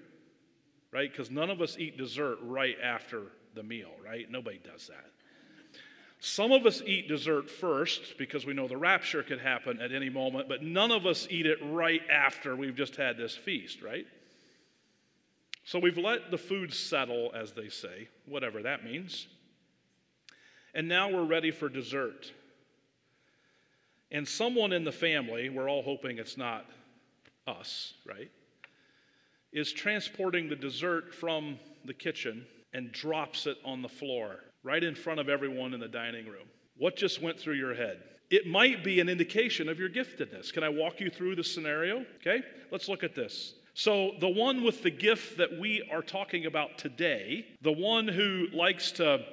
right? 0.92 1.12
Because 1.12 1.30
none 1.30 1.50
of 1.50 1.62
us 1.62 1.78
eat 1.78 1.98
dessert 1.98 2.38
right 2.42 2.78
after 2.82 3.24
the 3.54 3.64
meal, 3.64 3.92
right? 4.04 4.30
Nobody 4.30 4.60
does 4.64 4.88
that. 4.88 5.13
Some 6.26 6.54
of 6.54 6.66
us 6.66 6.82
eat 6.86 7.10
dessert 7.10 7.50
first 7.50 8.18
because 8.18 8.46
we 8.46 8.54
know 8.54 8.66
the 8.66 8.78
rapture 8.78 9.24
could 9.24 9.42
happen 9.42 9.82
at 9.82 9.92
any 9.92 10.10
moment, 10.10 10.48
but 10.48 10.64
none 10.64 10.90
of 10.90 11.06
us 11.06 11.28
eat 11.30 11.46
it 11.46 11.58
right 11.62 12.02
after 12.10 12.56
we've 12.56 12.78
just 12.78 12.96
had 12.96 13.18
this 13.18 13.36
feast, 13.36 13.82
right? 13.82 14.08
So 15.66 15.80
we've 15.80 15.98
let 15.98 16.32
the 16.32 16.38
food 16.38 16.74
settle, 16.74 17.34
as 17.36 17.52
they 17.52 17.68
say, 17.68 18.08
whatever 18.26 18.62
that 18.62 18.86
means. 18.86 19.28
And 20.74 20.88
now 20.88 21.10
we're 21.10 21.26
ready 21.26 21.52
for 21.52 21.68
dessert. 21.68 22.32
And 24.10 24.26
someone 24.26 24.72
in 24.72 24.86
the 24.86 24.94
family, 24.94 25.50
we're 25.50 25.70
all 25.70 25.84
hoping 25.84 26.20
it's 26.20 26.38
not 26.38 26.66
us, 27.46 27.96
right, 28.06 28.32
is 29.52 29.74
transporting 29.74 30.48
the 30.48 30.56
dessert 30.56 31.14
from 31.14 31.60
the 31.84 31.94
kitchen 31.94 32.46
and 32.72 32.94
drops 32.94 33.46
it 33.46 33.58
on 33.66 33.82
the 33.82 33.90
floor 33.90 34.40
right 34.64 34.84
in 34.84 34.96
front 34.96 35.20
of 35.20 35.30
everyone 35.30 35.74
in 35.74 35.80
the 35.80 35.88
dining 35.88 36.26
room. 36.26 36.48
What 36.78 36.96
just 36.96 37.22
went 37.22 37.40
through 37.40 37.56
your 37.56 37.76
head? 37.76 38.02
It 38.30 38.48
might 38.48 38.84
be 38.84 39.00
an 39.00 39.10
indication 39.10 39.70
of 39.70 39.78
your 39.78 39.90
giftedness. 39.90 40.52
Can 40.52 40.64
I 40.64 40.70
walk 40.70 41.00
you 41.00 41.10
through 41.10 41.36
the 41.36 41.44
scenario? 41.44 42.06
Okay, 42.18 42.42
let's 42.72 42.88
look 42.88 43.04
at 43.04 43.14
this. 43.14 43.54
So, 43.76 44.12
the 44.20 44.30
one 44.30 44.64
with 44.64 44.84
the 44.84 44.92
gift 44.92 45.38
that 45.38 45.60
we 45.60 45.88
are 45.92 46.04
talking 46.04 46.46
about 46.46 46.78
today, 46.78 47.46
the 47.62 47.72
one 47.72 48.08
who 48.08 48.48
likes 48.54 48.92
to 48.94 49.26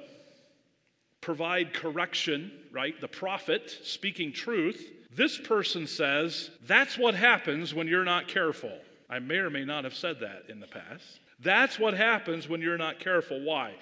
provide 1.21 1.73
correction, 1.73 2.51
right? 2.71 2.99
The 2.99 3.07
prophet 3.07 3.77
speaking 3.83 4.33
truth, 4.33 4.91
this 5.15 5.37
person 5.37 5.87
says, 5.87 6.49
That's 6.65 6.97
what 6.97 7.15
happens 7.15 7.73
when 7.73 7.87
you're 7.87 8.03
not 8.03 8.27
careful. 8.27 8.77
I 9.09 9.19
may 9.19 9.37
or 9.37 9.49
may 9.49 9.65
not 9.65 9.83
have 9.83 9.93
said 9.93 10.19
that 10.21 10.45
in 10.49 10.59
the 10.59 10.67
past. 10.67 11.19
That's 11.39 11.77
what 11.77 11.93
happens 11.93 12.47
when 12.47 12.61
you're 12.61 12.77
not 12.77 12.99
careful. 12.99 13.41
Why? 13.41 13.73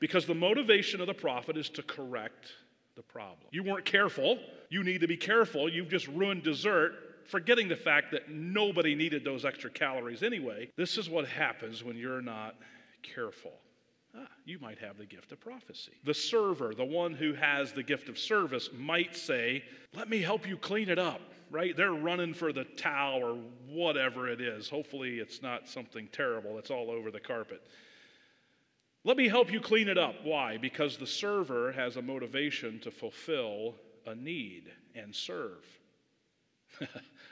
Because 0.00 0.26
the 0.26 0.34
motivation 0.34 1.00
of 1.00 1.06
the 1.06 1.14
prophet 1.14 1.56
is 1.56 1.68
to 1.70 1.82
correct 1.82 2.52
the 2.96 3.02
problem. 3.02 3.48
You 3.50 3.62
weren't 3.62 3.84
careful. 3.84 4.38
You 4.70 4.84
need 4.84 5.00
to 5.00 5.08
be 5.08 5.16
careful. 5.16 5.68
You've 5.68 5.88
just 5.88 6.08
ruined 6.08 6.42
dessert, 6.42 6.92
forgetting 7.26 7.68
the 7.68 7.76
fact 7.76 8.12
that 8.12 8.30
nobody 8.30 8.94
needed 8.94 9.24
those 9.24 9.44
extra 9.44 9.70
calories 9.70 10.22
anyway. 10.22 10.70
This 10.76 10.98
is 10.98 11.08
what 11.08 11.26
happens 11.26 11.82
when 11.82 11.96
you're 11.96 12.22
not 12.22 12.56
careful. 13.02 13.52
Ah, 14.16 14.26
you 14.44 14.58
might 14.58 14.78
have 14.78 14.98
the 14.98 15.04
gift 15.04 15.32
of 15.32 15.40
prophecy. 15.40 15.92
The 16.04 16.14
server, 16.14 16.74
the 16.74 16.84
one 16.84 17.12
who 17.12 17.34
has 17.34 17.72
the 17.72 17.82
gift 17.82 18.08
of 18.08 18.18
service, 18.18 18.70
might 18.76 19.14
say, 19.14 19.64
Let 19.94 20.08
me 20.08 20.22
help 20.22 20.48
you 20.48 20.56
clean 20.56 20.88
it 20.88 20.98
up 20.98 21.20
right? 21.50 21.76
They're 21.76 21.92
running 21.92 22.34
for 22.34 22.52
the 22.52 22.64
towel 22.64 23.24
or 23.24 23.38
whatever 23.68 24.28
it 24.28 24.40
is. 24.40 24.68
Hopefully, 24.68 25.18
it's 25.18 25.42
not 25.42 25.68
something 25.68 26.08
terrible 26.12 26.54
that's 26.54 26.70
all 26.70 26.90
over 26.90 27.10
the 27.10 27.20
carpet. 27.20 27.62
Let 29.04 29.16
me 29.16 29.28
help 29.28 29.52
you 29.52 29.60
clean 29.60 29.88
it 29.88 29.98
up. 29.98 30.16
Why? 30.24 30.56
Because 30.56 30.96
the 30.96 31.06
server 31.06 31.72
has 31.72 31.96
a 31.96 32.02
motivation 32.02 32.80
to 32.80 32.90
fulfill 32.90 33.74
a 34.06 34.14
need 34.14 34.64
and 34.94 35.14
serve. 35.14 35.64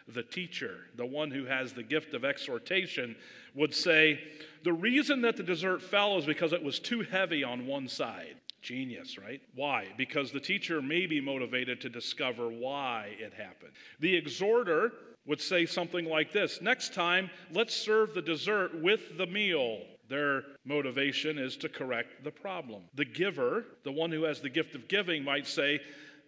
the 0.08 0.22
teacher, 0.22 0.86
the 0.96 1.06
one 1.06 1.30
who 1.30 1.44
has 1.44 1.72
the 1.72 1.82
gift 1.82 2.14
of 2.14 2.24
exhortation, 2.24 3.16
would 3.54 3.74
say, 3.74 4.20
The 4.64 4.72
reason 4.72 5.22
that 5.22 5.36
the 5.36 5.42
dessert 5.42 5.82
fell 5.82 6.18
is 6.18 6.24
because 6.24 6.52
it 6.52 6.62
was 6.62 6.78
too 6.78 7.02
heavy 7.02 7.42
on 7.42 7.66
one 7.66 7.88
side. 7.88 8.36
Genius, 8.62 9.18
right? 9.18 9.40
Why? 9.54 9.86
Because 9.96 10.32
the 10.32 10.40
teacher 10.40 10.82
may 10.82 11.06
be 11.06 11.20
motivated 11.20 11.80
to 11.82 11.88
discover 11.88 12.48
why 12.48 13.16
it 13.18 13.32
happened. 13.32 13.72
The 14.00 14.16
exhorter 14.16 14.92
would 15.24 15.40
say 15.40 15.66
something 15.66 16.04
like 16.04 16.32
this 16.32 16.60
Next 16.60 16.94
time, 16.94 17.30
let's 17.52 17.74
serve 17.74 18.14
the 18.14 18.22
dessert 18.22 18.80
with 18.80 19.18
the 19.18 19.26
meal. 19.26 19.82
Their 20.08 20.42
motivation 20.64 21.38
is 21.38 21.56
to 21.58 21.68
correct 21.68 22.22
the 22.22 22.30
problem. 22.30 22.84
The 22.94 23.04
giver, 23.04 23.64
the 23.84 23.92
one 23.92 24.12
who 24.12 24.24
has 24.24 24.40
the 24.40 24.48
gift 24.48 24.74
of 24.74 24.88
giving, 24.88 25.24
might 25.24 25.46
say, 25.46 25.80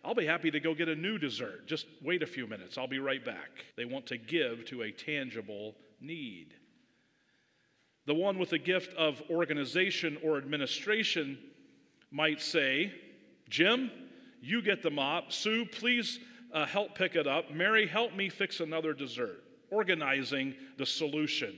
I'll 0.04 0.14
be 0.14 0.26
happy 0.26 0.50
to 0.50 0.61
go 0.61 0.75
get 0.75 0.88
a 0.88 0.97
new 0.97 1.18
dessert. 1.18 1.66
Just 1.66 1.87
wait 2.02 2.23
a 2.23 2.26
few 2.26 2.47
minutes. 2.47 2.78
I'll 2.78 2.88
be 2.88 2.99
right 2.99 3.25
back. 3.25 3.64
They 3.76 3.85
want 3.85 4.06
to 4.06 4.18
give 4.18 4.64
to 4.66 4.82
a 4.82 4.90
tangible 4.90 5.75
need. 6.00 6.54
The 8.06 8.14
one 8.14 8.38
with 8.38 8.50
the 8.50 8.58
gift 8.58 8.94
of 8.94 9.23
organization 9.28 10.18
or 10.25 10.38
administration 10.38 11.38
might 12.11 12.40
say, 12.40 12.92
Jim, 13.50 13.90
you 14.40 14.62
get 14.62 14.82
the 14.82 14.90
mop. 14.90 15.32
Sue, 15.32 15.66
please 15.66 16.18
uh, 16.52 16.64
help 16.64 16.94
pick 16.94 17.16
it 17.16 17.26
up. 17.26 17.52
Mary, 17.52 17.87
help 17.87 18.14
me 18.14 18.28
fix 18.28 18.61
another 18.61 18.94
dessert. 18.94 19.44
Organizing 19.70 20.54
the 20.78 20.87
solution, 20.87 21.54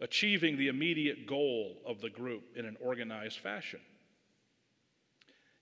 achieving 0.00 0.56
the 0.56 0.68
immediate 0.68 1.26
goal 1.26 1.76
of 1.86 2.00
the 2.00 2.10
group 2.10 2.42
in 2.56 2.64
an 2.64 2.76
organized 2.80 3.38
fashion. 3.38 3.80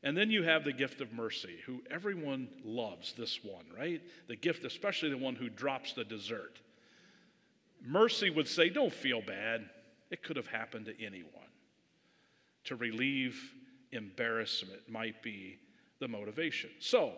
And 0.03 0.17
then 0.17 0.31
you 0.31 0.43
have 0.43 0.65
the 0.65 0.73
gift 0.73 1.01
of 1.01 1.13
mercy, 1.13 1.59
who 1.67 1.83
everyone 1.91 2.49
loves 2.65 3.13
this 3.13 3.45
one, 3.45 3.65
right? 3.77 4.03
The 4.27 4.37
gift, 4.37 4.65
especially 4.65 5.11
the 5.11 5.19
one 5.19 5.37
who 5.37 5.49
drops 5.49 5.93
the 5.93 6.05
dessert. 6.05 6.61
Mercy 7.85 8.31
would 8.31 8.49
say, 8.49 8.69
Don't 8.69 8.93
feel 8.93 9.23
bad. 9.23 9.69
It 10.11 10.23
could 10.23 10.37
have 10.37 10.49
happened 10.49 10.87
to 10.87 11.05
anyone 11.05 11.31
to 12.65 12.77
relieve 12.77 13.55
embarrassment 13.93 14.89
might 14.89 15.23
be 15.23 15.59
the 16.01 16.09
motivation. 16.09 16.71
So, 16.81 17.13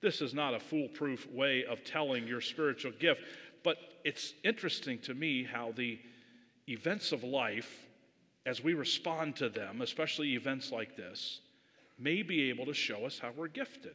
this 0.00 0.20
is 0.20 0.32
not 0.32 0.54
a 0.54 0.60
foolproof 0.60 1.28
way 1.32 1.64
of 1.64 1.82
telling 1.82 2.26
your 2.26 2.40
spiritual 2.40 2.92
gift, 2.92 3.22
but 3.64 3.76
it's 4.04 4.34
interesting 4.44 4.98
to 5.00 5.14
me 5.14 5.42
how 5.44 5.72
the 5.76 5.98
events 6.68 7.12
of 7.12 7.24
life, 7.24 7.86
as 8.46 8.62
we 8.62 8.74
respond 8.74 9.36
to 9.36 9.48
them, 9.48 9.80
especially 9.80 10.34
events 10.34 10.70
like 10.70 10.96
this, 10.96 11.40
may 11.98 12.22
be 12.22 12.50
able 12.50 12.66
to 12.66 12.74
show 12.74 13.04
us 13.06 13.18
how 13.18 13.32
we're 13.36 13.48
gifted. 13.48 13.94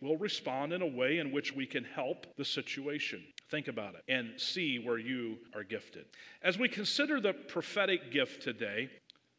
We'll 0.00 0.16
respond 0.16 0.72
in 0.72 0.82
a 0.82 0.86
way 0.86 1.18
in 1.18 1.32
which 1.32 1.54
we 1.54 1.66
can 1.66 1.84
help 1.84 2.26
the 2.36 2.44
situation. 2.44 3.22
Think 3.50 3.68
about 3.68 3.94
it 3.94 4.02
and 4.08 4.32
see 4.38 4.78
where 4.78 4.98
you 4.98 5.38
are 5.54 5.62
gifted. 5.62 6.06
As 6.42 6.58
we 6.58 6.68
consider 6.68 7.20
the 7.20 7.32
prophetic 7.32 8.10
gift 8.10 8.42
today, 8.42 8.90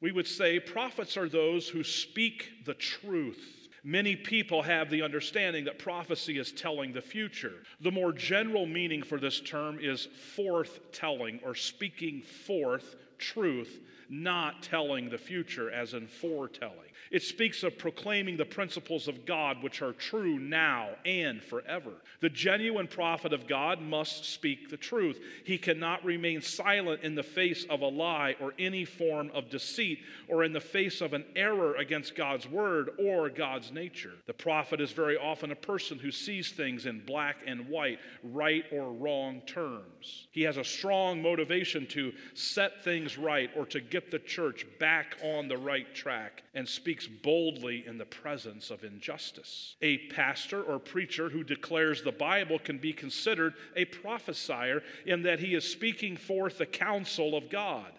We 0.02 0.12
would 0.12 0.28
say 0.28 0.60
prophets 0.60 1.18
are 1.18 1.30
those 1.30 1.68
who 1.70 1.84
speak 1.84 2.66
the 2.66 2.74
truth. 2.74 3.55
Many 3.88 4.16
people 4.16 4.64
have 4.64 4.90
the 4.90 5.04
understanding 5.04 5.66
that 5.66 5.78
prophecy 5.78 6.40
is 6.40 6.52
telling 6.52 6.92
the 6.92 7.04
future. 7.04 7.54
The 7.82 7.92
more 7.92 8.12
general 8.12 8.66
meaning 8.66 9.04
for 9.04 9.20
this 9.20 9.40
term 9.40 9.78
is 9.80 10.08
forth 10.36 10.92
telling 10.92 11.40
or 11.46 11.54
speaking 11.54 12.24
forth 12.24 12.96
truth, 13.20 13.80
not 14.10 14.64
telling 14.64 15.10
the 15.10 15.18
future, 15.18 15.72
as 15.72 15.94
in 15.94 16.08
foretelling. 16.08 16.90
It 17.12 17.24
speaks 17.24 17.64
of 17.64 17.78
proclaiming 17.78 18.38
the 18.38 18.46
principles 18.46 19.08
of 19.08 19.26
God 19.26 19.62
which 19.62 19.82
are 19.82 19.94
true 19.94 20.40
now 20.40 20.90
and 21.06 21.42
forever. 21.42 21.92
The 22.22 22.30
genuine 22.30 22.88
prophet 22.88 23.34
of 23.34 23.48
God 23.48 23.82
must 23.82 24.26
speak 24.26 24.70
the 24.70 24.78
truth. 24.78 25.20
He 25.44 25.58
cannot 25.58 26.04
remain 26.04 26.42
silent 26.42 27.04
in 27.04 27.16
the 27.16 27.24
face 27.24 27.66
of 27.70 27.82
a 27.82 27.88
lie 27.88 28.36
or 28.42 28.54
any 28.58 28.86
form 28.86 29.30
of 29.34 29.50
deceit 29.50 30.00
or 30.28 30.44
in 30.44 30.54
the 30.54 30.60
face 30.60 31.02
of 31.02 31.14
an 31.14 31.26
error 31.36 31.76
against 31.76 32.16
God's 32.16 32.48
word 32.48 32.90
or 32.98 33.30
God's 33.30 33.72
nature. 33.72 34.14
The 34.26 34.34
prophet 34.34 34.82
is 34.82 34.92
very 34.92 35.18
often 35.18 35.52
a 35.52 35.56
person 35.56 36.00
who 36.00 36.12
sees 36.12 36.52
things 36.52 36.86
in 36.86 37.06
black 37.06 37.38
and 37.46 37.70
white, 37.70 38.00
right 38.24 38.66
or 38.72 38.92
wrong 38.92 39.42
terms. 39.42 40.28
He 40.32 40.42
has 40.44 40.58
a 40.58 40.64
strong 40.64 41.22
motivation 41.22 41.86
to 41.88 42.14
set 42.34 42.84
things 42.84 43.18
right 43.18 43.50
or 43.56 43.66
to 43.68 43.80
get 43.96 44.12
the 44.12 44.20
church 44.20 44.66
back 44.78 45.16
on 45.24 45.48
the 45.48 45.58
right 45.58 45.96
track 45.96 46.44
and 46.54 46.68
speaks 46.68 47.08
boldly 47.08 47.86
in 47.88 47.98
the 47.98 48.04
presence 48.04 48.70
of 48.70 48.84
injustice. 48.84 49.78
A 49.82 50.00
pastor 50.10 50.62
or 50.62 50.80
preacher 50.80 51.30
who 51.30 51.46
declares 51.46 52.02
the 52.02 52.12
Bible 52.12 52.60
can 52.60 52.78
be 52.78 52.92
considered 52.92 53.54
a 53.74 53.86
prophesier 53.86 54.84
in 55.06 55.24
that 55.24 55.40
he 55.40 55.56
is 55.56 55.64
speaking 55.64 56.18
forth 56.18 56.58
the 56.58 56.66
counsel 56.66 57.38
of 57.38 57.50
God. 57.50 57.94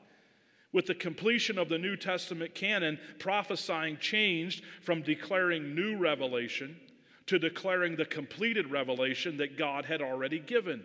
With 0.70 0.84
the 0.84 0.94
completion 0.94 1.56
of 1.56 1.70
the 1.70 1.78
New 1.78 1.96
Testament 1.96 2.54
canon, 2.54 2.98
prophesying 3.18 3.96
changed 3.96 4.64
from 4.82 5.00
declaring 5.00 5.74
new 5.74 5.96
revelation 5.96 6.76
to 7.24 7.38
declaring 7.38 7.96
the 7.96 8.04
completed 8.04 8.70
revelation 8.70 9.38
that 9.38 9.56
God 9.56 9.86
had 9.86 10.02
already 10.02 10.40
given. 10.40 10.84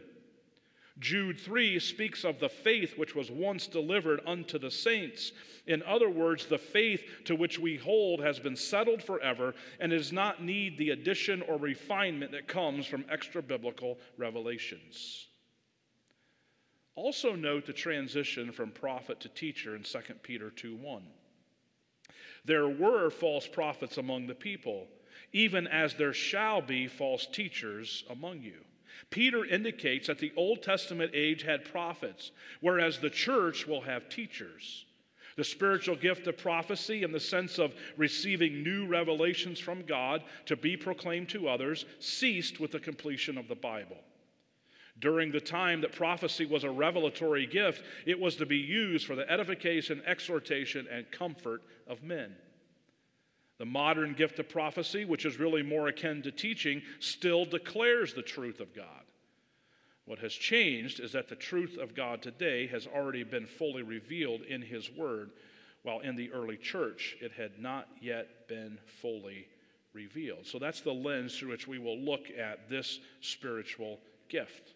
Jude 1.01 1.39
3 1.39 1.79
speaks 1.79 2.24
of 2.24 2.39
the 2.39 2.48
faith 2.48 2.96
which 2.96 3.15
was 3.15 3.31
once 3.31 3.65
delivered 3.65 4.22
unto 4.25 4.60
the 4.60 4.70
saints. 4.70 5.31
In 5.65 5.81
other 5.81 6.10
words, 6.10 6.46
the 6.46 6.60
faith 6.60 7.03
to 7.25 7.36
which 7.36 7.58
we 7.58 7.75
hold 7.75 8.22
has 8.22 8.38
been 8.38 8.55
settled 8.55 9.01
forever 9.01 9.55
and 9.79 9.91
does 9.91 10.13
not 10.13 10.43
need 10.43 10.77
the 10.77 10.91
addition 10.91 11.41
or 11.41 11.58
refinement 11.58 12.31
that 12.34 12.48
comes 12.48 12.86
from 12.86 13.03
extra 13.10 13.41
biblical 13.41 13.98
revelations. 14.15 15.27
Also, 16.93 17.36
note 17.36 17.65
the 17.65 17.74
transition 17.74 18.51
from 18.51 18.70
prophet 18.70 19.20
to 19.22 19.29
teacher 19.29 19.75
in 19.75 19.81
2 19.81 20.00
Peter 20.22 20.51
2 20.51 20.75
1. 20.75 21.01
There 22.46 22.67
were 22.67 23.10
false 23.10 23.48
prophets 23.48 23.98
among 23.98 24.27
the 24.27 24.36
people, 24.36 24.88
even 25.34 25.65
as 25.65 25.96
there 25.96 26.13
shall 26.13 26.62
be 26.62 26.88
false 26.88 27.25
teachers 27.25 28.03
among 28.08 28.43
you. 28.43 28.62
Peter 29.10 29.46
indicates 29.46 30.08
that 30.08 30.20
the 30.20 30.31
Old 30.36 30.62
Testament 30.62 31.12
age 31.13 31.43
had 31.43 31.65
prophets, 31.65 32.31
whereas 32.60 33.00
the 33.00 33.10
church 33.10 33.67
will 33.67 33.81
have 33.81 34.10
teachers. 34.10 34.86
The 35.38 35.43
spiritual 35.43 35.96
gift 35.96 36.27
of 36.27 36.38
prophecy, 36.38 37.03
in 37.03 37.12
the 37.12 37.20
sense 37.20 37.58
of 37.58 37.74
receiving 37.98 38.63
new 38.63 38.86
revelations 38.86 39.60
from 39.60 39.86
God 39.86 40.24
to 40.46 40.55
be 40.55 40.75
proclaimed 40.75 41.29
to 41.29 41.48
others, 41.48 41.86
ceased 42.00 42.60
with 42.60 42.72
the 42.72 42.79
completion 42.79 43.38
of 43.38 43.48
the 43.48 43.55
Bible. 43.55 43.98
During 45.00 45.31
the 45.31 45.41
time 45.41 45.81
that 45.81 45.93
prophecy 45.93 46.46
was 46.46 46.63
a 46.63 46.70
revelatory 46.70 47.48
gift, 47.48 47.81
it 48.05 48.20
was 48.20 48.36
to 48.36 48.46
be 48.46 48.58
used 48.58 49.08
for 49.08 49.15
the 49.15 49.29
edification, 49.31 50.01
exhortation, 50.05 50.88
and 50.91 51.10
comfort 51.12 51.63
of 51.88 52.03
men. 52.03 52.36
The 53.62 53.65
modern 53.65 54.13
gift 54.13 54.39
of 54.39 54.50
prophecy, 54.50 55.06
which 55.06 55.24
is 55.24 55.38
really 55.38 55.62
more 55.62 55.88
akin 55.88 56.24
to 56.24 56.32
teaching, 56.32 56.82
still 57.00 57.46
declares 57.46 58.12
the 58.12 58.24
truth 58.24 58.60
of 58.60 58.74
God. 58.74 59.03
What 60.06 60.18
has 60.18 60.34
changed 60.34 61.00
is 61.00 61.12
that 61.12 61.30
the 61.30 61.36
truth 61.36 61.77
of 61.77 61.94
God 61.94 62.24
today 62.24 62.66
has 62.66 62.88
already 62.88 63.24
been 63.24 63.46
fully 63.46 63.83
revealed 63.83 64.42
in 64.42 64.64
His 64.64 64.90
Word, 64.90 65.29
while 65.83 66.00
in 66.00 66.16
the 66.16 66.31
early 66.31 66.57
church 66.57 67.16
it 67.22 67.33
had 67.33 67.59
not 67.59 67.88
yet 68.01 68.48
been 68.48 68.79
fully 69.00 69.46
revealed. 69.94 70.48
So 70.48 70.57
that's 70.57 70.81
the 70.81 70.92
lens 70.92 71.38
through 71.38 71.51
which 71.51 71.68
we 71.68 71.77
will 71.77 72.00
look 72.00 72.31
at 72.31 72.68
this 72.68 73.00
spiritual 73.20 74.00
gift. 74.27 74.74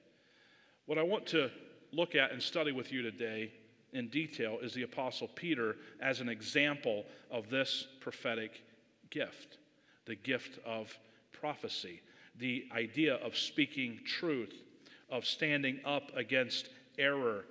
What 0.86 1.00
I 1.00 1.04
want 1.04 1.26
to 1.30 1.50
look 1.92 2.14
at 2.14 2.32
and 2.32 2.40
study 2.40 2.72
with 2.72 2.92
you 2.92 3.02
today 3.02 3.52
in 3.94 4.10
detail 4.10 4.60
is 4.62 4.76
the 4.76 4.84
Apostle 4.84 5.30
Peter 5.34 5.78
as 6.00 6.22
an 6.22 6.30
example 6.30 7.06
of 7.32 7.50
this 7.50 7.88
prophetic 8.00 8.62
gift 9.16 9.58
the 10.06 10.16
gift 10.16 10.60
of 10.66 10.98
prophecy, 11.32 12.02
the 12.38 12.66
idea 12.72 13.16
of 13.16 13.36
speaking 13.36 14.00
truth, 14.06 14.54
of 15.10 15.26
standing 15.26 15.80
up 15.86 16.12
against 16.16 16.70
error, 16.98 17.46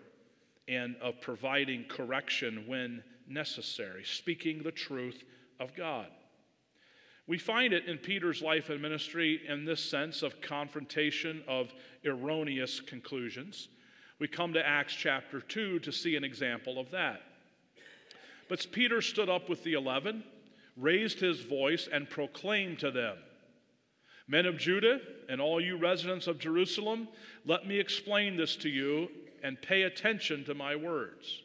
and 0.69 0.97
of 1.03 1.21
providing 1.21 1.85
correction 1.89 2.65
when 2.67 3.03
necessary, 3.29 4.05
speaking 4.05 4.63
the 4.63 4.73
truth 4.73 5.25
of 5.61 5.75
God. 5.75 6.07
We 7.27 7.39
find 7.39 7.73
it 7.73 7.87
in 7.87 7.99
Peter's 7.99 8.43
life 8.43 8.71
and 8.71 8.81
ministry 8.81 9.41
in 9.49 9.65
this 9.65 9.83
sense 9.83 10.23
of 10.23 10.41
confrontation 10.41 11.43
of 11.49 11.73
erroneous 12.05 12.81
conclusions. 12.81 13.69
We 14.19 14.29
come 14.29 14.53
to 14.53 14.67
Acts 14.67 14.95
chapter 14.95 15.41
2 15.41 15.81
to 15.81 15.93
see 15.93 16.17
an 16.17 16.25
example 16.25 16.79
of 16.79 16.91
that. 16.93 17.23
But 18.49 18.67
Peter 18.73 19.01
stood 19.01 19.29
up 19.29 19.49
with 19.49 19.65
the 19.65 19.73
eleven 19.73 20.23
raised 20.77 21.21
his 21.21 21.41
voice 21.41 21.89
and 21.91 22.11
proclaimed 22.11 22.79
to 22.81 22.91
them, 22.91 23.17
Men 24.27 24.47
of 24.47 24.57
Judah 24.57 25.01
and 25.29 25.41
all 25.41 25.61
you 25.61 25.77
residents 25.77 26.27
of 26.27 26.39
Jerusalem, 26.39 27.09
let 27.45 27.67
me 27.67 27.79
explain 27.79 28.37
this 28.37 28.57
to 28.57 28.69
you 28.69 29.09
and 29.43 29.61
pay 29.61 29.83
attention 29.83 30.45
to 30.45 30.55
my 30.55 30.75
words. 30.75 31.43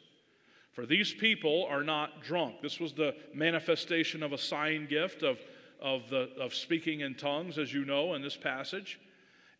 For 0.72 0.86
these 0.86 1.12
people 1.12 1.66
are 1.68 1.82
not 1.82 2.22
drunk. 2.22 2.62
This 2.62 2.80
was 2.80 2.94
the 2.94 3.14
manifestation 3.34 4.22
of 4.22 4.32
a 4.32 4.38
sign 4.38 4.86
gift 4.86 5.22
of, 5.22 5.38
of, 5.80 6.08
the, 6.08 6.30
of 6.40 6.54
speaking 6.54 7.00
in 7.00 7.16
tongues, 7.16 7.58
as 7.58 7.74
you 7.74 7.84
know, 7.84 8.14
in 8.14 8.22
this 8.22 8.36
passage. 8.36 8.98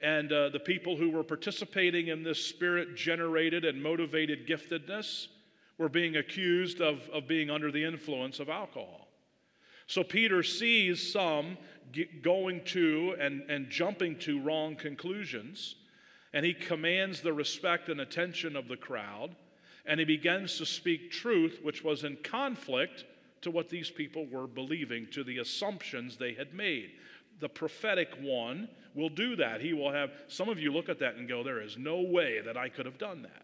And 0.00 0.33
uh, 0.33 0.48
the 0.48 0.61
people 0.61 0.96
who 0.96 1.11
were 1.11 1.24
participating 1.24 2.09
in 2.09 2.22
this 2.22 2.42
spirit 2.42 2.96
generated 2.96 3.66
and 3.66 3.83
motivated 3.83 4.46
giftedness 4.46 5.26
were 5.76 5.90
being 5.90 6.16
accused 6.16 6.80
of, 6.80 7.06
of 7.12 7.28
being 7.28 7.50
under 7.50 7.70
the 7.70 7.85
influence 7.85 8.40
of 8.40 8.48
alcohol. 8.48 9.10
So 9.90 10.05
Peter 10.05 10.44
sees 10.44 11.12
some 11.12 11.59
going 12.22 12.62
to 12.66 13.16
and, 13.18 13.42
and 13.50 13.68
jumping 13.68 14.20
to 14.20 14.40
wrong 14.40 14.76
conclusions, 14.76 15.74
and 16.33 16.46
he 16.46 16.55
commands 16.55 17.22
the 17.22 17.33
respect 17.33 17.88
and 17.88 18.00
attention 18.00 18.55
of 18.55 18.68
the 18.68 18.76
crowd, 18.76 19.35
and 19.85 19.98
he 19.98 20.07
begins 20.07 20.59
to 20.59 20.64
speak 20.64 21.11
truth, 21.11 21.59
which 21.64 21.83
was 21.83 22.05
in 22.05 22.18
conflict 22.22 23.05
to 23.40 23.50
what 23.50 23.68
these 23.68 23.90
people 23.90 24.29
were 24.29 24.46
believing, 24.46 25.09
to 25.11 25.24
the 25.24 25.38
assumptions 25.38 26.16
they 26.16 26.35
had 26.35 26.55
made. 26.55 26.92
The 27.40 27.48
prophetic 27.48 28.11
one 28.20 28.68
will 28.94 29.09
do 29.09 29.35
that. 29.35 29.61
He 29.61 29.72
will 29.72 29.90
have, 29.90 30.12
some 30.29 30.48
of 30.48 30.61
you 30.61 30.72
look 30.72 30.88
at 30.88 31.00
that 31.00 31.16
and 31.16 31.29
go, 31.29 31.42
There 31.42 31.61
is 31.61 31.76
no 31.76 32.00
way 32.00 32.40
that 32.42 32.57
I 32.57 32.68
could 32.68 32.87
have 32.87 32.98
done 32.98 33.22
that. 33.22 33.42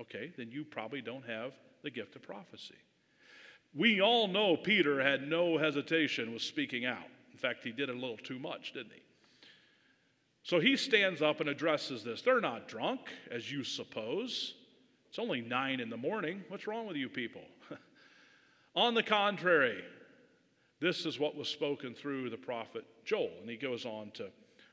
Okay, 0.00 0.30
then 0.36 0.52
you 0.52 0.64
probably 0.64 1.00
don't 1.00 1.26
have 1.26 1.50
the 1.82 1.90
gift 1.90 2.14
of 2.14 2.22
prophecy. 2.22 2.76
We 3.78 4.00
all 4.00 4.26
know 4.26 4.56
Peter 4.56 5.00
had 5.00 5.28
no 5.28 5.56
hesitation 5.56 6.32
with 6.32 6.42
speaking 6.42 6.84
out. 6.84 7.06
In 7.30 7.38
fact, 7.38 7.62
he 7.62 7.70
did 7.70 7.88
a 7.88 7.92
little 7.92 8.16
too 8.16 8.40
much, 8.40 8.72
didn't 8.72 8.90
he? 8.92 9.02
So 10.42 10.58
he 10.58 10.76
stands 10.76 11.22
up 11.22 11.38
and 11.38 11.48
addresses 11.48 12.02
this. 12.02 12.20
They're 12.20 12.40
not 12.40 12.66
drunk, 12.66 13.02
as 13.30 13.52
you 13.52 13.62
suppose. 13.62 14.54
It's 15.08 15.20
only 15.20 15.42
nine 15.42 15.78
in 15.78 15.90
the 15.90 15.96
morning. 15.96 16.42
What's 16.48 16.66
wrong 16.66 16.88
with 16.88 16.96
you 16.96 17.08
people? 17.08 17.42
On 18.74 18.94
the 18.94 19.02
contrary, 19.04 19.84
this 20.80 21.06
is 21.06 21.20
what 21.20 21.36
was 21.36 21.48
spoken 21.48 21.94
through 21.94 22.30
the 22.30 22.36
prophet 22.36 22.84
Joel. 23.04 23.30
And 23.40 23.48
he 23.48 23.56
goes 23.56 23.86
on 23.86 24.10
to, 24.14 24.28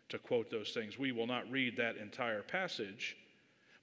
to 0.09 0.17
quote 0.17 0.49
those 0.49 0.71
things. 0.71 0.97
We 0.97 1.11
will 1.11 1.27
not 1.27 1.49
read 1.51 1.77
that 1.77 1.97
entire 1.97 2.41
passage, 2.41 3.17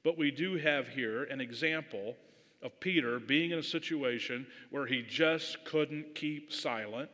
but 0.03 0.19
we 0.19 0.33
do 0.33 0.57
have 0.57 0.89
here 0.89 1.25
an 1.25 1.41
example 1.41 2.17
of 2.63 2.79
Peter 2.81 3.19
being 3.19 3.51
in 3.51 3.59
a 3.59 3.63
situation 3.63 4.47
where 4.71 4.87
he 4.87 5.03
just 5.03 5.65
couldn't 5.65 6.15
keep 6.15 6.53
silent 6.53 7.11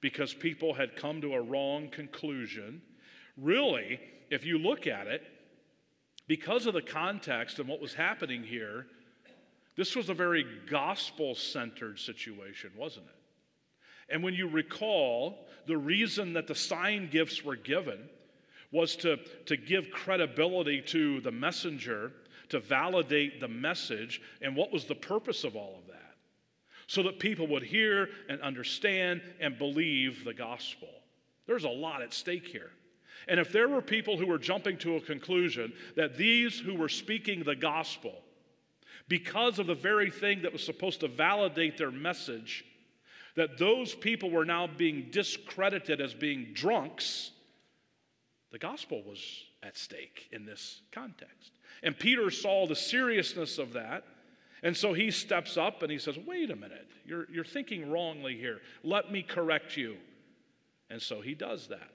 because 0.00 0.32
people 0.34 0.74
had 0.74 0.96
come 0.96 1.20
to 1.20 1.34
a 1.34 1.40
wrong 1.40 1.88
conclusion. 1.88 2.82
Really, 3.36 4.00
if 4.30 4.44
you 4.44 4.58
look 4.58 4.86
at 4.86 5.06
it, 5.06 5.22
because 6.26 6.66
of 6.66 6.74
the 6.74 6.82
context 6.82 7.58
and 7.58 7.68
what 7.68 7.80
was 7.80 7.94
happening 7.94 8.42
here, 8.42 8.86
this 9.76 9.96
was 9.96 10.08
a 10.08 10.14
very 10.14 10.44
gospel 10.68 11.34
centered 11.34 11.98
situation, 11.98 12.70
wasn't 12.76 13.06
it? 13.06 14.12
And 14.12 14.22
when 14.22 14.34
you 14.34 14.48
recall, 14.48 15.46
the 15.66 15.76
reason 15.76 16.32
that 16.34 16.46
the 16.46 16.54
sign 16.54 17.08
gifts 17.10 17.44
were 17.44 17.56
given 17.56 18.08
was 18.72 18.96
to, 18.96 19.16
to 19.46 19.56
give 19.56 19.90
credibility 19.90 20.80
to 20.82 21.20
the 21.20 21.32
messenger 21.32 22.12
to 22.50 22.60
validate 22.60 23.40
the 23.40 23.48
message. 23.48 24.20
And 24.40 24.54
what 24.54 24.72
was 24.72 24.84
the 24.84 24.94
purpose 24.94 25.44
of 25.44 25.56
all 25.56 25.78
of 25.78 25.86
that? 25.86 26.00
so 26.90 27.04
that 27.04 27.20
people 27.20 27.46
would 27.46 27.62
hear 27.62 28.08
and 28.28 28.40
understand 28.40 29.22
and 29.38 29.56
believe 29.56 30.24
the 30.24 30.34
gospel. 30.34 30.88
There's 31.46 31.62
a 31.62 31.68
lot 31.68 32.02
at 32.02 32.12
stake 32.12 32.48
here. 32.48 32.72
And 33.28 33.38
if 33.38 33.52
there 33.52 33.68
were 33.68 33.80
people 33.80 34.18
who 34.18 34.26
were 34.26 34.38
jumping 34.38 34.76
to 34.78 34.96
a 34.96 35.00
conclusion 35.00 35.72
that 35.94 36.16
these 36.16 36.58
who 36.58 36.74
were 36.74 36.88
speaking 36.88 37.44
the 37.44 37.54
gospel, 37.54 38.14
because 39.06 39.60
of 39.60 39.68
the 39.68 39.74
very 39.76 40.10
thing 40.10 40.42
that 40.42 40.52
was 40.52 40.64
supposed 40.64 40.98
to 40.98 41.06
validate 41.06 41.78
their 41.78 41.92
message, 41.92 42.64
that 43.36 43.56
those 43.56 43.94
people 43.94 44.28
were 44.28 44.44
now 44.44 44.66
being 44.66 45.10
discredited 45.12 46.00
as 46.00 46.12
being 46.12 46.48
drunks, 46.54 47.30
the 48.50 48.58
gospel 48.58 49.04
was 49.04 49.44
at 49.62 49.78
stake 49.78 50.28
in 50.32 50.44
this 50.44 50.80
context. 50.90 51.52
And 51.82 51.98
Peter 51.98 52.30
saw 52.30 52.66
the 52.66 52.76
seriousness 52.76 53.58
of 53.58 53.72
that. 53.74 54.04
And 54.62 54.76
so 54.76 54.92
he 54.92 55.10
steps 55.10 55.56
up 55.56 55.82
and 55.82 55.90
he 55.90 55.98
says, 55.98 56.18
Wait 56.26 56.50
a 56.50 56.56
minute, 56.56 56.88
you're, 57.06 57.26
you're 57.30 57.44
thinking 57.44 57.90
wrongly 57.90 58.36
here. 58.36 58.60
Let 58.82 59.10
me 59.10 59.22
correct 59.22 59.76
you. 59.76 59.96
And 60.90 61.00
so 61.00 61.20
he 61.20 61.34
does 61.34 61.68
that. 61.68 61.90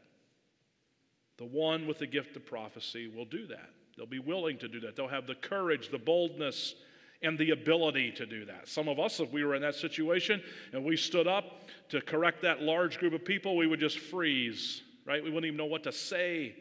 The 1.38 1.46
one 1.46 1.86
with 1.86 2.00
the 2.00 2.08
gift 2.08 2.36
of 2.36 2.46
prophecy 2.46 3.08
will 3.08 3.26
do 3.26 3.46
that. 3.48 3.70
They'll 3.98 4.06
be 4.06 4.20
willing 4.20 4.58
to 4.60 4.68
do 4.68 4.80
that. 4.82 4.96
They'll 4.96 5.08
have 5.08 5.28
the 5.28 5.36
courage, 5.36 5.90
the 5.90 5.98
boldness, 5.98 6.76
and 7.22 7.38
the 7.38 7.52
ability 7.52 8.12
to 8.12 8.26
do 8.26 8.46
that. 8.46 8.68
Some 8.68 8.88
of 8.88 9.00
us, 9.00 9.20
if 9.20 9.32
we 9.32 9.44
were 9.44 9.56
in 9.56 9.62
that 9.62 9.76
situation 9.76 10.42
and 10.74 10.84
we 10.84 10.98
stood 10.98 11.28
up 11.28 11.70
to 11.90 12.02
correct 12.02 12.42
that 12.42 12.62
large 12.62 13.00
group 13.00 13.14
of 13.14 13.24
people, 13.24 13.56
we 13.56 13.68
would 13.68 13.80
just 13.80 14.00
freeze, 14.00 14.82
right? 15.06 15.24
We 15.24 15.30
wouldn't 15.30 15.46
even 15.46 15.58
know 15.58 15.66
what 15.66 15.84
to 15.84 15.92
say. 15.92 16.56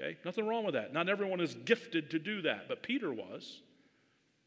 Okay? 0.00 0.16
Nothing 0.24 0.46
wrong 0.46 0.64
with 0.64 0.74
that. 0.74 0.92
Not 0.92 1.08
everyone 1.08 1.40
is 1.40 1.54
gifted 1.54 2.10
to 2.10 2.18
do 2.18 2.42
that, 2.42 2.68
but 2.68 2.82
Peter 2.82 3.12
was. 3.12 3.60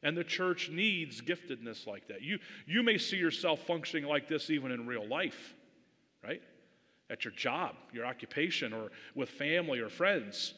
And 0.03 0.17
the 0.17 0.23
church 0.23 0.69
needs 0.69 1.21
giftedness 1.21 1.85
like 1.85 2.07
that. 2.07 2.21
You, 2.21 2.39
you 2.65 2.81
may 2.81 2.97
see 2.97 3.17
yourself 3.17 3.65
functioning 3.67 4.05
like 4.05 4.27
this 4.27 4.49
even 4.49 4.71
in 4.71 4.87
real 4.87 5.07
life, 5.07 5.53
right? 6.23 6.41
At 7.09 7.23
your 7.23 7.33
job, 7.33 7.75
your 7.93 8.05
occupation, 8.05 8.73
or 8.73 8.89
with 9.13 9.29
family 9.29 9.79
or 9.79 9.89
friends. 9.89 10.55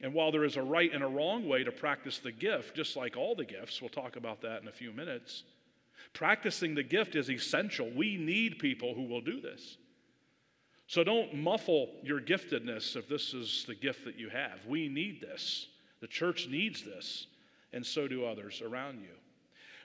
And 0.00 0.12
while 0.12 0.32
there 0.32 0.44
is 0.44 0.56
a 0.56 0.62
right 0.62 0.92
and 0.92 1.04
a 1.04 1.06
wrong 1.06 1.48
way 1.48 1.62
to 1.64 1.72
practice 1.72 2.18
the 2.18 2.32
gift, 2.32 2.74
just 2.74 2.96
like 2.96 3.16
all 3.16 3.34
the 3.34 3.44
gifts, 3.44 3.80
we'll 3.80 3.88
talk 3.88 4.16
about 4.16 4.42
that 4.42 4.62
in 4.62 4.68
a 4.68 4.72
few 4.72 4.92
minutes, 4.92 5.44
practicing 6.12 6.74
the 6.74 6.82
gift 6.82 7.14
is 7.14 7.30
essential. 7.30 7.88
We 7.94 8.16
need 8.16 8.58
people 8.58 8.94
who 8.94 9.04
will 9.04 9.20
do 9.20 9.40
this. 9.40 9.78
So 10.86 11.02
don't 11.02 11.34
muffle 11.34 11.90
your 12.02 12.20
giftedness 12.20 12.96
if 12.96 13.08
this 13.08 13.34
is 13.34 13.64
the 13.66 13.74
gift 13.74 14.04
that 14.04 14.18
you 14.18 14.28
have. 14.28 14.64
We 14.66 14.88
need 14.88 15.20
this. 15.20 15.66
The 16.00 16.06
church 16.06 16.46
needs 16.48 16.82
this, 16.82 17.26
and 17.72 17.84
so 17.84 18.06
do 18.06 18.24
others 18.24 18.62
around 18.62 19.00
you. 19.00 19.14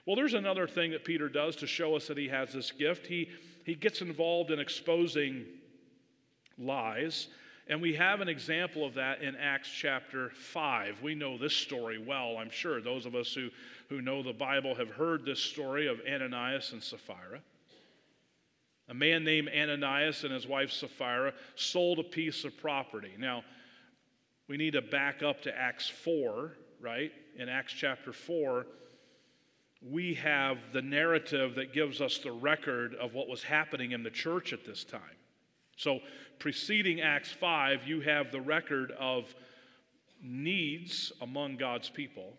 Well, 0.06 0.16
there's 0.16 0.34
another 0.34 0.66
thing 0.66 0.90
that 0.92 1.04
Peter 1.04 1.28
does 1.28 1.56
to 1.56 1.66
show 1.66 1.96
us 1.96 2.06
that 2.08 2.18
he 2.18 2.28
has 2.28 2.52
this 2.52 2.70
gift. 2.70 3.06
He, 3.06 3.30
he 3.64 3.74
gets 3.74 4.00
involved 4.00 4.50
in 4.50 4.58
exposing 4.58 5.44
lies, 6.58 7.28
and 7.68 7.80
we 7.80 7.94
have 7.94 8.20
an 8.20 8.28
example 8.28 8.84
of 8.84 8.94
that 8.94 9.22
in 9.22 9.36
Acts 9.36 9.70
chapter 9.70 10.30
5. 10.30 11.02
We 11.02 11.14
know 11.14 11.38
this 11.38 11.54
story 11.54 11.98
well, 11.98 12.36
I'm 12.36 12.50
sure. 12.50 12.80
Those 12.80 13.06
of 13.06 13.14
us 13.14 13.32
who, 13.32 13.48
who 13.88 14.02
know 14.02 14.22
the 14.22 14.32
Bible 14.32 14.74
have 14.74 14.90
heard 14.90 15.24
this 15.24 15.40
story 15.40 15.86
of 15.86 16.00
Ananias 16.08 16.72
and 16.72 16.82
Sapphira. 16.82 17.40
A 18.88 18.94
man 18.94 19.24
named 19.24 19.48
Ananias 19.48 20.24
and 20.24 20.32
his 20.32 20.46
wife 20.46 20.70
Sapphira 20.70 21.32
sold 21.54 21.98
a 21.98 22.04
piece 22.04 22.44
of 22.44 22.56
property. 22.58 23.12
Now, 23.18 23.44
we 24.48 24.56
need 24.56 24.72
to 24.72 24.82
back 24.82 25.22
up 25.22 25.42
to 25.42 25.56
Acts 25.56 25.88
4, 25.88 26.52
right? 26.80 27.12
In 27.38 27.48
Acts 27.48 27.72
chapter 27.72 28.12
4, 28.12 28.66
we 29.80 30.14
have 30.14 30.58
the 30.72 30.82
narrative 30.82 31.54
that 31.54 31.72
gives 31.72 32.00
us 32.00 32.18
the 32.18 32.32
record 32.32 32.94
of 32.96 33.14
what 33.14 33.28
was 33.28 33.42
happening 33.42 33.92
in 33.92 34.02
the 34.02 34.10
church 34.10 34.52
at 34.52 34.64
this 34.64 34.84
time. 34.84 35.00
So, 35.76 36.00
preceding 36.38 37.00
Acts 37.00 37.32
5, 37.32 37.86
you 37.86 38.00
have 38.00 38.30
the 38.30 38.40
record 38.40 38.92
of 38.98 39.34
needs 40.22 41.12
among 41.20 41.56
God's 41.56 41.88
people, 41.88 42.34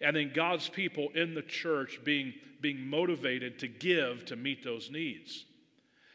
and 0.00 0.14
then 0.14 0.32
God's 0.34 0.68
people 0.68 1.08
in 1.14 1.34
the 1.34 1.42
church 1.42 1.98
being, 2.04 2.34
being 2.60 2.86
motivated 2.86 3.58
to 3.58 3.68
give 3.68 4.24
to 4.26 4.36
meet 4.36 4.62
those 4.62 4.90
needs 4.90 5.44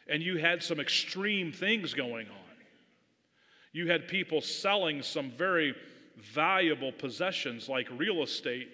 and 0.08 0.22
you 0.22 0.38
had 0.38 0.62
some 0.62 0.80
extreme 0.80 1.52
things 1.52 1.94
going 1.94 2.28
on. 2.28 2.34
You 3.72 3.88
had 3.88 4.06
people 4.06 4.40
selling 4.40 5.02
some 5.02 5.32
very 5.32 5.74
valuable 6.16 6.92
possessions 6.92 7.68
like 7.68 7.88
real 7.96 8.22
estate, 8.22 8.68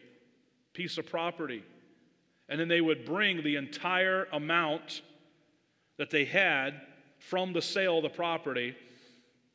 piece 0.75 0.99
of 0.99 1.07
property, 1.07 1.64
and 2.49 2.61
then 2.61 2.69
they 2.69 2.81
would 2.81 3.05
bring 3.05 3.43
the 3.43 3.57
entire 3.57 4.27
amount 4.33 5.03
that 5.97 6.11
they 6.11 6.25
had 6.25 6.81
from 7.19 7.53
the 7.53 7.62
sale 7.62 7.99
of 7.99 8.03
the 8.03 8.09
property. 8.09 8.75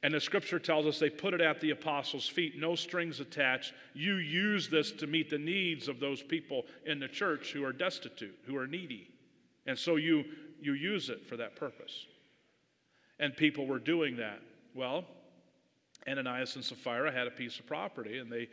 And 0.01 0.13
the 0.13 0.19
scripture 0.19 0.59
tells 0.59 0.85
us 0.85 0.99
they 0.99 1.09
put 1.09 1.33
it 1.33 1.41
at 1.41 1.59
the 1.59 1.71
apostles' 1.71 2.27
feet, 2.27 2.59
no 2.59 2.75
strings 2.75 3.19
attached. 3.19 3.73
You 3.93 4.15
use 4.15 4.69
this 4.69 4.91
to 4.93 5.07
meet 5.07 5.29
the 5.29 5.37
needs 5.37 5.87
of 5.87 5.99
those 5.99 6.21
people 6.21 6.65
in 6.85 6.99
the 6.99 7.07
church 7.07 7.51
who 7.51 7.65
are 7.65 7.73
destitute, 7.73 8.37
who 8.45 8.55
are 8.55 8.67
needy. 8.67 9.09
And 9.65 9.77
so 9.77 9.95
you 9.95 10.25
you 10.61 10.73
use 10.73 11.09
it 11.09 11.27
for 11.27 11.37
that 11.37 11.55
purpose. 11.55 12.05
And 13.19 13.35
people 13.35 13.65
were 13.65 13.79
doing 13.79 14.17
that. 14.17 14.41
Well, 14.73 15.05
Ananias 16.07 16.55
and 16.55 16.63
Sapphira 16.63 17.11
had 17.11 17.27
a 17.27 17.31
piece 17.31 17.59
of 17.59 17.65
property 17.65 18.19
and 18.19 18.31
they, 18.31 18.47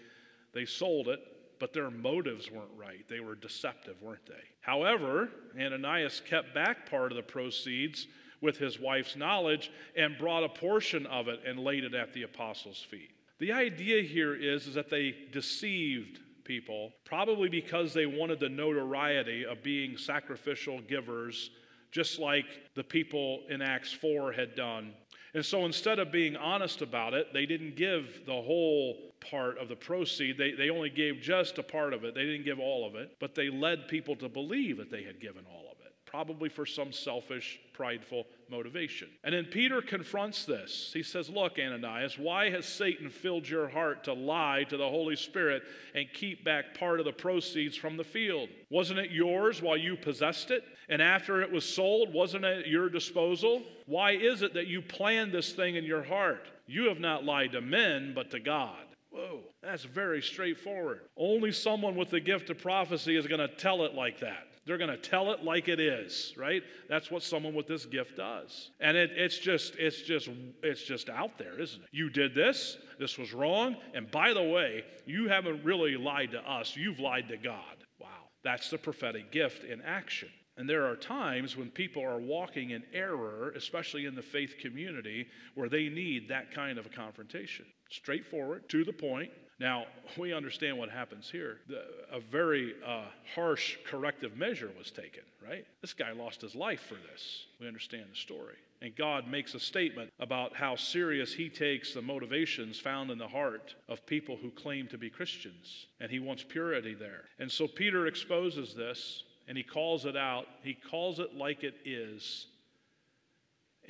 they 0.55 0.65
sold 0.65 1.09
it, 1.09 1.21
but 1.59 1.73
their 1.73 1.91
motives 1.91 2.51
weren't 2.51 2.71
right. 2.77 3.05
They 3.09 3.21
were 3.21 3.35
deceptive, 3.35 4.01
weren't 4.03 4.27
they? 4.27 4.43
However, 4.61 5.29
Ananias 5.59 6.23
kept 6.25 6.55
back 6.55 6.89
part 6.89 7.13
of 7.13 7.17
the 7.17 7.23
proceeds 7.23 8.07
with 8.41 8.59
his 8.59 8.81
wife's 8.81 9.17
knowledge 9.17 9.71
and 9.97 10.19
brought 10.19 10.45
a 10.45 10.49
portion 10.49 11.07
of 11.07 11.29
it 11.29 11.41
and 11.47 11.59
laid 11.61 11.85
it 11.85 11.95
at 11.95 12.13
the 12.13 12.25
apostles' 12.25 12.85
feet. 12.91 13.11
The 13.39 13.53
idea 13.53 14.03
here 14.03 14.35
is, 14.35 14.67
is 14.67 14.75
that 14.75 14.91
they 14.91 15.15
deceived 15.33 16.21
people, 16.45 16.93
probably 17.05 17.49
because 17.49 17.95
they 17.95 18.07
wanted 18.07 18.41
the 18.41 18.49
notoriety 18.49 19.47
of 19.47 19.63
being 19.63 19.97
sacrificial 19.97 20.81
givers 20.81 21.51
just 21.93 22.19
like 22.19 22.47
the 22.75 22.83
people 22.83 23.43
in 23.49 23.63
Acts 23.63 23.93
4 23.93 24.33
had 24.33 24.57
done. 24.57 24.93
And 25.35 25.45
so 25.45 25.65
instead 25.65 25.99
of 25.99 26.11
being 26.11 26.37
honest 26.37 26.83
about 26.83 27.15
it, 27.15 27.33
they 27.33 27.47
didn't 27.47 27.77
give 27.77 28.27
the 28.27 28.33
whole 28.33 28.99
part 29.31 29.57
of 29.59 29.69
the 29.69 29.77
proceed. 29.77 30.37
They, 30.37 30.53
they 30.53 30.69
only 30.69 30.91
gave 30.91 31.21
just 31.21 31.59
a 31.59 31.63
part 31.63 31.95
of 31.95 32.05
it. 32.05 32.15
They 32.15 32.25
didn't 32.25 32.45
give 32.45 32.59
all 32.59 32.87
of 32.87 32.97
it, 32.97 33.17
but 33.21 33.35
they 33.35 33.49
led 33.49 33.89
people 33.89 34.17
to 34.17 34.29
believe 34.29 34.79
that 34.79 34.91
they 34.91 35.05
had 35.05 35.21
given 35.21 35.45
all 35.51 35.67
of 35.71 35.72
it, 35.72 35.72
probably 36.13 36.51
for 36.51 36.67
some 36.67 36.93
selfish, 36.93 37.59
prideful 37.73 38.27
motivation. 38.51 39.09
And 39.25 39.35
then 39.35 39.47
Peter 39.47 39.81
confronts 39.81 40.45
this. 40.45 40.91
He 40.93 41.03
says, 41.03 41.31
Look, 41.31 41.59
Ananias, 41.59 42.19
why 42.19 42.51
has 42.51 42.67
Satan 42.67 43.09
filled 43.09 43.49
your 43.49 43.67
heart 43.67 44.05
to 44.05 44.13
lie 44.13 44.65
to 44.69 44.77
the 44.77 44.89
Holy 44.89 45.17
Spirit 45.17 45.63
and 45.95 46.07
keep 46.13 46.45
back 46.45 46.79
part 46.79 47.01
of 47.01 47.07
the 47.07 47.13
proceeds 47.13 47.79
from 47.79 47.97
the 47.97 48.05
field? 48.05 48.51
Wasn't 48.69 48.99
it 48.99 49.11
yours 49.11 49.63
while 49.63 49.79
you 49.79 49.97
possessed 49.97 50.51
it? 50.51 50.65
And 50.91 51.01
after 51.01 51.41
it 51.41 51.51
was 51.51 51.65
sold, 51.65 52.13
wasn't 52.13 52.45
it 52.45 52.59
at 52.59 52.69
your 52.69 52.91
disposal? 52.91 53.63
Why 53.87 54.13
is 54.13 54.43
it 54.43 54.53
that 54.53 54.67
you 54.67 54.83
planned 54.83 55.33
this 55.33 55.53
thing 55.53 55.77
in 55.77 55.85
your 55.85 56.03
heart? 56.03 56.47
You 56.67 56.91
have 56.91 57.01
not 57.01 57.25
lied 57.25 57.53
to 57.53 57.63
men, 57.63 58.13
but 58.15 58.31
to 58.33 58.39
God. 58.39 58.85
Whoa, 59.11 59.41
that's 59.63 59.85
very 59.85 60.21
straightforward. 60.21 61.01
Only 61.17 61.53
someone 61.53 61.97
with 61.97 62.11
the 62.11 62.21
gift 62.21 62.51
of 62.51 62.59
prophecy 62.59 63.17
is 63.17 63.27
going 63.27 63.41
to 63.41 63.49
tell 63.49 63.85
it 63.87 63.95
like 63.95 64.21
that. 64.21 64.47
They're 64.65 64.79
going 64.79 64.91
to 64.91 64.97
tell 64.97 65.33
it 65.33 65.43
like 65.43 65.69
it 65.69 65.81
is, 65.81 66.33
right? 66.37 66.63
That's 66.89 67.11
what 67.11 67.23
someone 67.23 67.55
with 67.55 67.67
this 67.67 67.85
gift 67.85 68.17
does. 68.17 68.71
And 68.81 68.97
it, 68.97 69.11
it's 69.17 69.39
just, 69.39 69.75
it's 69.77 70.03
just, 70.03 70.29
it's 70.63 70.83
just 70.83 71.09
out 71.09 71.37
there, 71.37 71.61
isn't 71.61 71.83
it? 71.83 71.89
You 71.91 72.11
did 72.11 72.35
this, 72.35 72.79
this 72.99 73.19
was 73.19 73.33
wrong, 73.33 73.77
and 73.95 74.11
by 74.11 74.33
the 74.33 74.43
way, 74.43 74.85
you 75.05 75.29
haven't 75.29 75.65
really 75.65 75.97
lied 75.97 76.31
to 76.33 76.51
us, 76.51 76.77
you've 76.77 77.01
lied 77.01 77.29
to 77.29 77.37
God. 77.37 77.85
Wow. 77.99 78.09
That's 78.45 78.71
the 78.71 78.79
prophetic 78.79 79.33
gift 79.33 79.65
in 79.65 79.83
action. 79.83 80.29
And 80.57 80.69
there 80.69 80.87
are 80.87 80.97
times 80.97 81.57
when 81.57 81.71
people 81.71 82.05
are 82.05 82.21
walking 82.21 82.71
in 82.71 82.83
error, 82.93 83.53
especially 83.57 84.05
in 84.05 84.15
the 84.15 84.23
faith 84.23 84.57
community, 84.61 85.27
where 85.55 85.69
they 85.69 85.89
need 85.89 86.29
that 86.29 86.53
kind 86.53 86.79
of 86.79 86.87
a 86.87 86.91
confrontation. 86.91 87.65
Straightforward, 87.91 88.69
to 88.69 88.85
the 88.85 88.93
point. 88.93 89.31
Now, 89.61 89.87
we 90.19 90.33
understand 90.33 90.77
what 90.79 90.91
happens 90.91 91.31
here. 91.31 91.59
The, 91.69 91.85
a 92.11 92.21
very 92.21 92.75
uh, 92.85 93.05
harsh 93.35 93.77
corrective 93.87 94.37
measure 94.37 94.71
was 94.77 94.91
taken, 94.91 95.23
right? 95.47 95.65
This 95.81 95.93
guy 95.93 96.13
lost 96.13 96.41
his 96.41 96.55
life 96.55 96.83
for 96.89 96.95
this. 96.95 97.47
We 97.61 97.69
understand 97.69 98.07
the 98.11 98.17
story. 98.17 98.57
And 98.81 98.97
God 98.97 99.29
makes 99.29 99.55
a 99.55 99.61
statement 99.61 100.11
about 100.19 100.57
how 100.57 100.75
serious 100.75 101.33
He 101.33 101.49
takes 101.49 101.95
the 101.95 102.03
motivations 102.03 102.81
found 102.81 103.13
in 103.13 103.19
the 103.19 103.29
heart 103.29 103.77
of 103.89 104.05
people 104.07 104.37
who 104.37 104.51
claim 104.51 104.89
to 104.89 104.99
be 104.99 105.09
Christians. 105.09 105.87
And 106.01 106.11
He 106.11 106.19
wants 106.19 106.43
purity 106.43 106.95
there. 106.95 107.27
And 107.39 107.49
so 107.49 107.69
Peter 107.69 108.09
exposes 108.09 108.75
this 108.75 109.23
and 109.49 109.57
he 109.57 109.65
calls 109.65 110.07
it 110.07 110.17
out. 110.17 110.47
He 110.63 110.75
calls 110.75 111.19
it 111.19 111.35
like 111.35 111.65
it 111.65 111.75
is. 111.85 112.47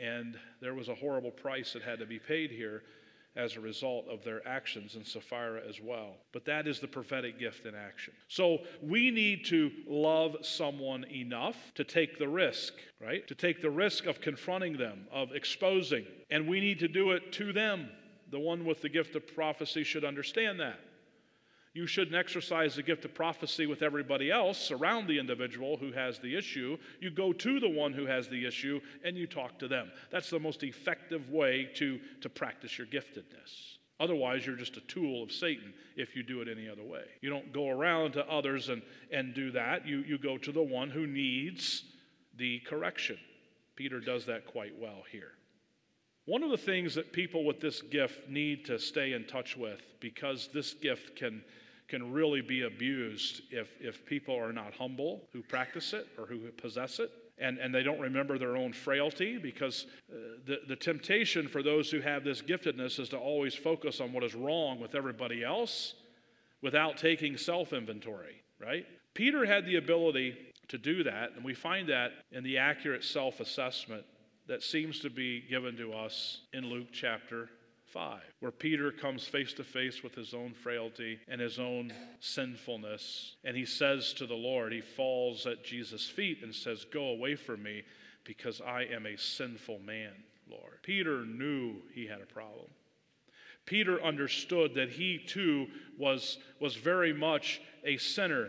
And 0.03 0.37
there 0.61 0.75
was 0.75 0.89
a 0.89 0.95
horrible 0.95 1.31
price 1.31 1.75
that 1.75 1.83
had 1.83 1.99
to 1.99 2.07
be 2.07 2.19
paid 2.19 2.51
here 2.51 2.83
as 3.35 3.57
a 3.57 3.61
result 3.61 4.07
of 4.09 4.23
their 4.25 4.47
actions, 4.47 4.95
and 4.95 5.07
Sapphira 5.07 5.63
as 5.67 5.81
well. 5.81 6.17
But 6.33 6.45
that 6.45 6.69
is 6.69 6.81
the 6.81 6.89
prophetic 6.89 7.39
gift 7.39 7.65
in 7.65 7.75
action. 7.75 8.13
So 8.29 8.59
we 8.83 9.11
need 9.11 9.47
to 9.47 9.71
love 9.87 10.37
someone 10.43 11.05
enough 11.05 11.57
to 11.77 11.85
take 11.85 12.19
the 12.19 12.29
risk, 12.29 12.75
right? 13.01 13.27
To 13.29 13.35
take 13.35 13.63
the 13.63 13.71
risk 13.71 14.07
of 14.07 14.21
confronting 14.21 14.77
them, 14.77 15.07
of 15.11 15.33
exposing. 15.33 16.05
And 16.31 16.47
we 16.47 16.61
need 16.61 16.79
to 16.81 16.89
do 16.89 17.13
it 17.13 17.33
to 17.33 17.53
them. 17.53 17.89
The 18.31 18.39
one 18.39 18.65
with 18.65 18.83
the 18.83 18.89
gift 18.89 19.17
of 19.17 19.35
prophecy 19.35 19.85
should 19.85 20.05
understand 20.05 20.61
that. 20.61 20.79
You 21.75 21.87
shouldn't 21.87 22.17
exercise 22.17 22.77
the 22.77 22.83
gift 22.83 23.07
of 23.07 23.15
prophecy 23.15 23.67
with 23.67 23.81
everybody 23.81 24.31
else 24.31 24.71
around 24.71 25.07
the 25.07 25.19
individual 25.19 25.79
who 25.79 25.91
has 25.93 26.19
the 26.19 26.37
issue. 26.37 26.77
You 27.01 27.11
go 27.11 27.33
to 27.33 27.61
the 27.61 27.69
one 27.69 27.95
who 27.95 28.05
has 28.05 28.29
the 28.29 28.47
issue 28.47 28.81
and 29.05 29.17
you 29.17 29.27
talk 29.27 29.59
to 29.61 29.69
them. 29.69 29.91
That's 30.11 30.29
the 30.29 30.39
most 30.39 30.63
effective 30.65 31.31
way 31.31 31.71
to, 31.77 31.99
to 32.21 32.29
practice 32.29 32.77
your 32.77 32.87
giftedness. 32.87 33.79
Otherwise, 34.01 34.45
you're 34.45 34.57
just 34.57 34.77
a 34.77 34.83
tool 34.83 35.23
of 35.23 35.33
Satan 35.33 35.73
if 35.97 36.15
you 36.15 36.23
do 36.23 36.43
it 36.43 36.49
any 36.49 36.69
other 36.69 36.83
way. 36.83 37.05
You 37.23 37.31
don't 37.31 37.53
go 37.53 37.71
around 37.71 38.13
to 38.13 38.29
others 38.29 38.69
and, 38.69 38.83
and 39.11 39.33
do 39.33 39.53
that. 39.53 39.87
You, 39.87 39.99
you 40.01 40.19
go 40.19 40.37
to 40.39 40.53
the 40.53 40.63
one 40.63 40.91
who 40.91 41.07
needs 41.07 41.85
the 42.37 42.61
correction. 42.61 43.17
Peter 43.77 44.01
does 44.01 44.27
that 44.27 44.47
quite 44.47 44.79
well 44.79 45.05
here. 45.11 45.33
One 46.25 46.43
of 46.43 46.51
the 46.51 46.57
things 46.57 46.95
that 46.95 47.13
people 47.13 47.45
with 47.45 47.61
this 47.61 47.83
gift 47.83 48.29
need 48.29 48.65
to 48.67 48.79
stay 48.79 49.13
in 49.13 49.25
touch 49.25 49.57
with, 49.57 49.81
because 50.01 50.49
this 50.53 50.75
gift 50.75 51.17
can 51.17 51.43
can 51.93 52.11
really 52.11 52.41
be 52.41 52.63
abused 52.63 53.43
if, 53.51 53.69
if 53.79 54.07
people 54.07 54.35
are 54.35 54.51
not 54.51 54.73
humble 54.73 55.29
who 55.31 55.43
practice 55.43 55.93
it 55.93 56.09
or 56.17 56.25
who 56.25 56.39
possess 56.53 56.99
it. 56.99 57.11
And, 57.37 57.59
and 57.59 57.75
they 57.75 57.83
don't 57.83 58.01
remember 58.01 58.39
their 58.39 58.57
own 58.57 58.73
frailty 58.73 59.37
because 59.37 59.85
uh, 60.11 60.17
the, 60.47 60.61
the 60.69 60.77
temptation 60.77 61.49
for 61.49 61.63
those 61.63 61.91
who 61.91 62.01
have 62.01 62.25
this 62.25 62.41
giftedness 62.41 62.99
is 62.99 63.11
to 63.11 63.19
always 63.19 63.55
focus 63.55 64.01
on 64.01 64.15
what 64.15 64.25
is 64.25 64.35
wrong 64.35 64.81
with 64.81 64.95
everybody 64.95 65.45
else 65.45 65.93
without 66.63 66.97
taking 66.97 67.37
self 67.37 67.75
inventory, 67.75 68.43
right? 68.59 68.87
Peter 69.13 69.45
had 69.45 69.67
the 69.67 69.77
ability 69.77 70.35
to 70.69 70.79
do 70.79 71.05
that, 71.05 71.33
and 71.37 71.45
we 71.45 71.53
find 71.53 71.91
that 71.91 72.13
in 72.31 72.43
the 72.43 72.57
accurate 72.57 73.05
self 73.05 73.39
assessment 73.39 74.05
that 74.49 74.63
seems 74.63 74.99
to 75.01 75.11
be 75.11 75.43
given 75.43 75.77
to 75.77 75.93
us 75.93 76.41
in 76.55 76.65
Luke 76.65 76.89
chapter 76.91 77.51
5, 77.93 78.21
where 78.41 78.51
Peter 78.51 78.91
comes 78.91 79.27
face 79.27 79.53
to 79.55 79.65
face 79.65 80.03
with 80.03 80.15
his 80.15 80.33
own 80.33 80.55
frailty 80.55 81.19
and 81.29 81.41
his 81.41 81.59
own 81.59 81.93
sinfulness. 82.21 83.37
And 83.45 83.57
he 83.57 83.67
says 83.67 84.15
to 84.15 84.27
the 84.27 84.35
Lord, 84.35 84.73
he 84.73 84.81
falls 84.81 85.47
at 85.47 85.63
Jesus' 85.63 86.09
feet 86.09 86.39
and 86.43 86.55
says, 86.55 86.87
Go 86.87 87.09
away 87.09 87.35
from 87.35 87.63
me 87.63 87.83
because 88.25 88.61
I 88.61 88.85
am 88.85 89.07
a 89.07 89.19
sinful 89.19 89.81
man, 89.81 90.13
Lord. 90.51 90.83
Peter 90.83 91.27
knew 91.27 91.83
he 91.95 92.07
had 92.07 92.21
a 92.23 92.27
problem. 92.27 92.69
Peter 93.67 94.03
understood 94.03 94.75
that 94.75 94.91
he 94.91 95.19
too 95.19 95.67
was, 95.99 96.39
was 96.61 96.75
very 96.75 97.13
much 97.13 97.61
a 97.85 97.97
sinner. 97.99 98.49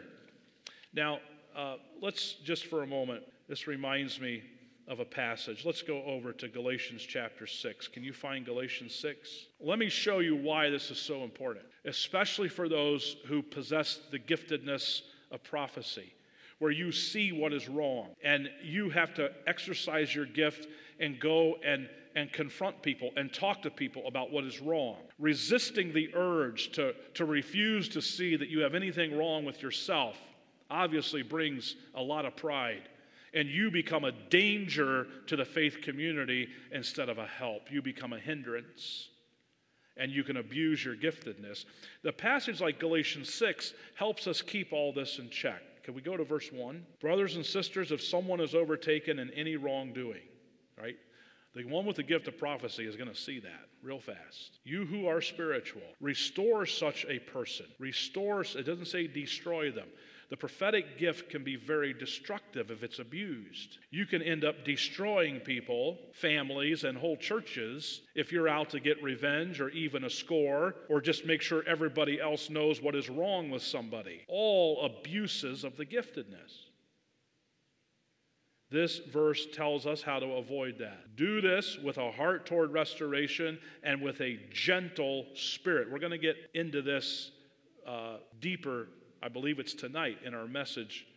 Now, 0.94 1.20
uh, 1.56 1.76
let's 2.02 2.34
just 2.44 2.66
for 2.66 2.82
a 2.82 2.88
moment, 2.88 3.24
this 3.48 3.68
reminds 3.68 4.20
me 4.20 4.42
of 4.88 5.00
a 5.00 5.06
passage. 5.06 5.66
Let's 5.66 5.82
go 5.82 6.04
over 6.04 6.34
to 6.34 6.48
Galatians 6.48 7.02
chapter 7.02 7.48
6. 7.48 7.88
Can 7.88 8.04
you 8.04 8.14
find 8.14 8.46
Galatians 8.46 8.94
6? 8.96 9.48
Let 9.60 9.80
me 9.80 9.90
show 9.90 10.20
you 10.20 10.36
why 10.36 10.70
this 10.70 10.92
is 10.92 11.00
so 11.00 11.24
important, 11.24 11.66
especially 11.86 12.50
for 12.50 12.68
those 12.68 13.18
who 13.28 13.42
possess 13.42 14.00
the 14.12 14.20
giftedness 14.20 15.02
of 15.32 15.44
prophecy, 15.44 16.14
where 16.60 16.72
you 16.72 16.92
see 16.92 17.32
what 17.32 17.54
is 17.54 17.70
wrong 17.70 18.10
and 18.24 18.50
you 18.62 18.90
have 18.90 19.14
to 19.16 19.32
exercise 19.48 20.14
your 20.14 20.26
gift 20.26 20.68
and 21.00 21.20
go 21.20 21.56
and 21.66 21.90
and 22.16 22.32
confront 22.32 22.80
people 22.84 23.10
and 23.18 23.34
talk 23.34 23.64
to 23.64 23.72
people 23.72 24.04
about 24.06 24.32
what 24.32 24.44
is 24.44 24.62
wrong, 24.62 24.98
resisting 25.18 25.92
the 25.94 26.14
urge 26.14 26.72
to, 26.72 26.94
to 27.16 27.26
refuse 27.26 27.90
to 27.90 28.02
see 28.02 28.36
that 28.36 28.50
you 28.50 28.60
have 28.60 28.76
anything 28.76 29.18
wrong 29.18 29.46
with 29.46 29.64
yourself 29.64 30.16
obviously 30.70 31.22
brings 31.22 31.76
a 31.96 32.02
lot 32.02 32.26
of 32.26 32.36
pride 32.36 32.90
and 33.34 33.50
you 33.50 33.72
become 33.72 34.04
a 34.04 34.12
danger 34.30 35.08
to 35.28 35.36
the 35.36 35.46
faith 35.46 35.82
community 35.82 36.48
instead 36.72 37.10
of 37.10 37.18
a 37.18 37.26
help. 37.26 37.72
You 37.72 37.82
become 37.82 38.14
a 38.14 38.20
hindrance 38.20 39.10
and 39.98 40.12
you 40.12 40.24
can 40.24 40.38
abuse 40.38 40.84
your 40.84 40.96
giftedness. 40.96 41.66
The 42.04 42.12
passage 42.12 42.62
like 42.62 42.80
Galatians 42.80 43.34
6 43.34 43.74
helps 43.96 44.28
us 44.28 44.42
keep 44.42 44.74
all 44.74 44.92
this 44.92 45.20
in 45.20 45.30
check. 45.30 45.62
Can 45.84 45.94
we 45.94 46.02
go 46.02 46.18
to 46.18 46.24
verse 46.24 46.52
1? 46.52 46.86
Brothers 47.00 47.36
and 47.36 47.46
sisters, 47.46 47.92
if 47.92 48.02
someone 48.02 48.40
is 48.40 48.56
overtaken 48.56 49.20
in 49.20 49.30
any 49.32 49.56
wrongdoing, 49.56 50.24
right? 50.82 50.96
The 51.56 51.66
one 51.66 51.86
with 51.86 51.98
the 51.98 52.04
gift 52.04 52.28
of 52.28 52.38
prophecy 52.38 52.88
is 52.88 52.96
going 52.96 53.10
to 53.10 53.16
see 53.16 53.40
that 53.40 53.70
real 53.84 54.00
fast. 54.00 54.60
You 54.64 54.86
who 54.86 55.08
are 55.08 55.22
spiritual, 55.22 55.84
restore 56.00 56.66
such 56.66 57.06
a 57.08 57.20
person. 57.20 57.66
Restore, 57.80 58.42
it 58.42 58.66
doesn't 58.66 58.88
say 58.88 59.08
destroy 59.08 59.72
them. 59.72 59.88
The 60.34 60.38
prophetic 60.38 60.98
gift 60.98 61.30
can 61.30 61.44
be 61.44 61.56
very 61.56 61.94
destructive 61.94 62.72
if 62.72 62.82
it's 62.82 62.98
abused. 62.98 63.78
You 63.92 64.08
can 64.08 64.24
end 64.24 64.44
up 64.44 64.66
destroying 64.66 65.40
people, 65.40 66.00
families, 66.12 66.86
and 66.86 66.98
whole 66.98 67.18
churches 67.18 68.02
if 68.16 68.32
you're 68.32 68.50
out 68.50 68.72
to 68.72 68.80
get 68.80 69.04
revenge 69.04 69.62
or 69.62 69.70
even 69.70 70.06
a 70.06 70.10
score 70.10 70.74
or 70.90 71.02
just 71.02 71.28
make 71.28 71.44
sure 71.44 71.62
everybody 71.68 72.20
else 72.20 72.50
knows 72.50 72.82
what 72.82 72.96
is 72.96 73.12
wrong 73.12 73.52
with 73.52 73.62
somebody. 73.62 74.26
All 74.28 74.82
abuses 74.82 75.64
of 75.64 75.78
the 75.78 75.86
giftedness. 75.86 76.72
This 78.72 78.98
verse 78.98 79.46
tells 79.54 79.86
us 79.86 80.02
how 80.02 80.18
to 80.18 80.26
avoid 80.26 80.80
that. 80.80 81.16
Do 81.16 81.42
this 81.42 81.78
with 81.78 82.00
a 82.00 82.12
heart 82.12 82.48
toward 82.48 82.74
restoration 82.74 83.60
and 83.84 84.02
with 84.02 84.20
a 84.20 84.40
gentle 84.52 85.28
spirit. 85.36 85.92
We're 85.92 86.00
going 86.00 86.12
to 86.12 86.18
get 86.18 86.38
into 86.56 86.82
this 86.82 87.30
uh, 87.86 88.18
deeper 88.40 88.88
I 89.24 89.30
believe 89.30 89.58
it's 89.58 89.74
tonight 89.74 90.18
in 90.26 90.34
our 90.34 90.48
message 90.48 91.08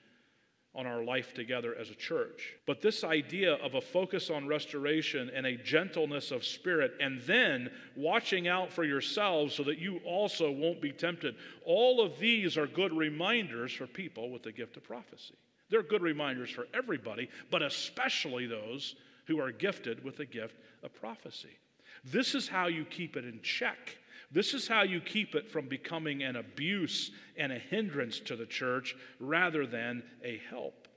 on 0.77 0.87
our 0.87 1.03
life 1.03 1.35
together 1.35 1.75
as 1.75 1.91
a 1.91 1.95
church. 1.95 2.55
But 2.67 2.81
this 2.81 3.03
idea 3.03 3.55
of 3.55 3.75
a 3.75 3.81
focus 3.81 4.31
on 4.31 4.47
restoration 4.47 5.31
and 5.35 5.45
a 5.45 5.57
gentleness 5.57 6.31
of 6.31 6.45
spirit, 6.45 6.93
and 7.01 7.21
then 7.23 7.71
watching 7.97 8.47
out 8.47 8.71
for 8.71 8.85
yourselves 8.85 9.55
so 9.55 9.65
that 9.65 9.79
you 9.79 10.01
also 10.05 10.53
won't 10.53 10.81
be 10.81 10.93
tempted, 10.93 11.35
all 11.65 12.01
of 12.01 12.19
these 12.21 12.57
are 12.57 12.67
good 12.67 12.93
reminders 12.93 13.73
for 13.73 13.87
people 13.87 14.31
with 14.31 14.43
the 14.45 14.53
gift 14.53 14.77
of 14.77 14.85
prophecy. 14.85 15.35
They're 15.69 15.83
good 15.83 16.03
reminders 16.03 16.51
for 16.51 16.69
everybody, 16.75 17.29
but 17.51 17.63
especially 17.63 18.47
those 18.47 18.95
who 19.27 19.41
are 19.41 19.51
gifted 19.51 20.05
with 20.05 20.19
the 20.19 20.27
gift 20.27 20.59
of 20.85 20.95
prophecy. 20.95 21.59
This 22.05 22.37
is 22.37 22.47
how 22.47 22.69
you 22.69 22.85
keep 22.85 23.17
it 23.17 23.25
in 23.25 23.41
check. 23.43 23.97
This 24.31 24.55
is 24.55 24.67
how 24.67 24.83
you 24.83 25.01
keep 25.01 25.35
it 25.35 25.51
from 25.51 25.69
becoming 25.69 26.23
an 26.23 26.37
abuse 26.37 27.11
and 27.37 27.53
a 27.53 27.59
hindrance 27.59 28.21
to 28.21 28.37
the 28.37 28.47
church 28.47 28.97
rather 29.21 29.67
than 29.67 30.03
a 30.23 30.41
help. 30.51 30.89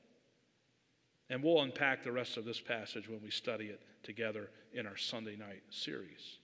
And 1.30 1.44
we'll 1.44 1.62
unpack 1.62 2.04
the 2.04 2.12
rest 2.12 2.38
of 2.38 2.46
this 2.46 2.60
passage 2.60 3.08
when 3.08 3.22
we 3.22 3.30
study 3.30 3.66
it 3.66 3.82
together 4.02 4.50
in 4.74 4.88
our 4.88 4.98
Sunday 4.98 5.36
night 5.36 5.62
series. 5.70 6.40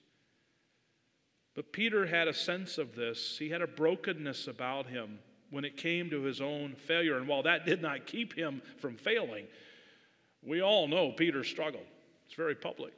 But 1.56 1.72
Peter 1.72 2.06
had 2.06 2.28
a 2.28 2.34
sense 2.34 2.78
of 2.78 2.96
this. 2.96 3.38
He 3.40 3.50
had 3.50 3.62
a 3.62 3.68
brokenness 3.68 4.48
about 4.48 4.88
him 4.88 5.20
when 5.50 5.66
it 5.66 5.78
came 5.78 6.10
to 6.10 6.24
his 6.24 6.42
own 6.42 6.76
failure. 6.76 7.18
And 7.18 7.28
while 7.28 7.44
that 7.44 7.66
did 7.66 7.82
not 7.82 8.06
keep 8.06 8.34
him 8.34 8.62
from 8.78 8.98
failing, 8.98 9.48
we 10.44 10.62
all 10.62 10.88
know 10.88 11.12
Peter 11.12 11.44
struggled. 11.44 11.86
It's 12.26 12.36
very 12.36 12.56
public. 12.56 12.94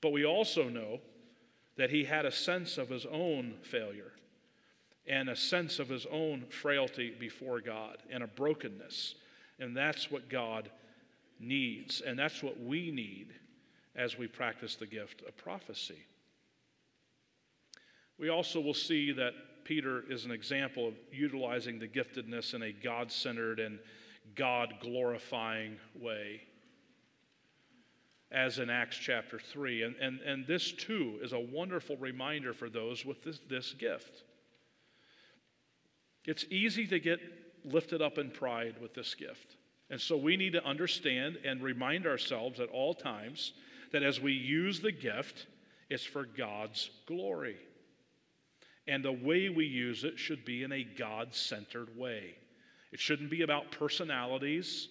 But 0.00 0.10
we 0.10 0.26
also 0.26 0.68
know 0.68 1.00
that 1.78 1.90
he 1.90 2.04
had 2.04 2.26
a 2.26 2.32
sense 2.32 2.76
of 2.76 2.90
his 2.90 3.06
own 3.06 3.54
failure 3.62 4.12
and 5.06 5.30
a 5.30 5.36
sense 5.36 5.78
of 5.78 5.88
his 5.88 6.06
own 6.10 6.44
frailty 6.50 7.14
before 7.18 7.60
God 7.60 7.96
and 8.10 8.22
a 8.22 8.26
brokenness. 8.26 9.14
And 9.58 9.76
that's 9.76 10.10
what 10.10 10.28
God 10.28 10.70
needs, 11.40 12.02
and 12.02 12.18
that's 12.18 12.42
what 12.42 12.60
we 12.60 12.90
need 12.90 13.28
as 13.96 14.18
we 14.18 14.26
practice 14.26 14.74
the 14.74 14.86
gift 14.86 15.22
of 15.26 15.36
prophecy. 15.36 16.04
We 18.18 18.28
also 18.28 18.60
will 18.60 18.74
see 18.74 19.12
that 19.12 19.32
Peter 19.64 20.04
is 20.10 20.24
an 20.24 20.32
example 20.32 20.88
of 20.88 20.94
utilizing 21.12 21.78
the 21.78 21.86
giftedness 21.86 22.54
in 22.54 22.62
a 22.62 22.72
God 22.72 23.12
centered 23.12 23.60
and 23.60 23.78
God 24.34 24.74
glorifying 24.80 25.76
way 25.94 26.42
as 28.30 28.58
in 28.58 28.70
Acts 28.70 28.96
chapter 28.96 29.38
3. 29.38 29.82
And, 29.82 29.96
and, 29.96 30.20
and 30.20 30.46
this, 30.46 30.72
too, 30.72 31.18
is 31.22 31.32
a 31.32 31.38
wonderful 31.38 31.96
reminder 31.96 32.52
for 32.52 32.68
those 32.68 33.04
with 33.04 33.22
this, 33.24 33.40
this 33.48 33.72
gift. 33.72 34.22
It's 36.24 36.44
easy 36.50 36.86
to 36.88 37.00
get 37.00 37.20
lifted 37.64 38.02
up 38.02 38.18
in 38.18 38.30
pride 38.30 38.76
with 38.80 38.94
this 38.94 39.14
gift. 39.14 39.56
And 39.90 40.00
so 40.00 40.16
we 40.16 40.36
need 40.36 40.52
to 40.52 40.64
understand 40.64 41.38
and 41.44 41.62
remind 41.62 42.06
ourselves 42.06 42.60
at 42.60 42.68
all 42.68 42.94
times 42.94 43.54
that 43.92 44.02
as 44.02 44.20
we 44.20 44.32
use 44.32 44.80
the 44.80 44.92
gift, 44.92 45.46
it's 45.88 46.04
for 46.04 46.24
God's 46.24 46.90
glory. 47.06 47.56
And 48.86 49.04
the 49.04 49.12
way 49.12 49.48
we 49.48 49.64
use 49.64 50.04
it 50.04 50.18
should 50.18 50.44
be 50.44 50.62
in 50.62 50.72
a 50.72 50.84
God 50.84 51.34
centered 51.34 51.96
way. 51.96 52.34
It 52.92 53.00
shouldn't 53.00 53.30
be 53.30 53.42
about 53.42 53.70
personalities. 53.70 54.88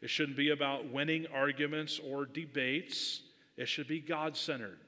It 0.00 0.10
shouldn't 0.10 0.36
be 0.36 0.50
about 0.50 0.92
winning 0.92 1.26
arguments 1.32 2.00
or 2.04 2.24
debates. 2.24 3.22
It 3.56 3.68
should 3.68 3.88
be 3.88 4.00
God 4.00 4.36
centered. 4.36 4.78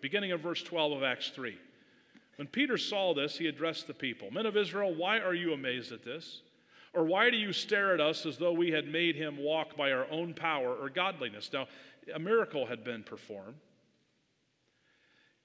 beginning 0.00 0.32
of 0.32 0.40
verse 0.40 0.62
12 0.62 0.92
of 0.92 1.02
Acts 1.02 1.30
3. 1.30 1.58
When 2.36 2.46
Peter 2.46 2.78
saw 2.78 3.12
this, 3.12 3.36
he 3.36 3.48
addressed 3.48 3.86
the 3.86 3.94
people 3.94 4.30
Men 4.30 4.46
of 4.46 4.56
Israel, 4.56 4.94
why 4.94 5.18
are 5.18 5.34
you 5.34 5.52
amazed 5.52 5.92
at 5.92 6.04
this? 6.04 6.42
Or 6.92 7.04
why 7.04 7.30
do 7.30 7.36
you 7.36 7.52
stare 7.52 7.94
at 7.94 8.00
us 8.00 8.26
as 8.26 8.38
though 8.38 8.52
we 8.52 8.70
had 8.70 8.88
made 8.88 9.14
him 9.14 9.36
walk 9.36 9.76
by 9.76 9.92
our 9.92 10.06
own 10.10 10.34
power 10.34 10.74
or 10.74 10.88
godliness? 10.88 11.50
Now, 11.52 11.68
a 12.12 12.18
miracle 12.18 12.66
had 12.66 12.82
been 12.82 13.02
performed. 13.02 13.54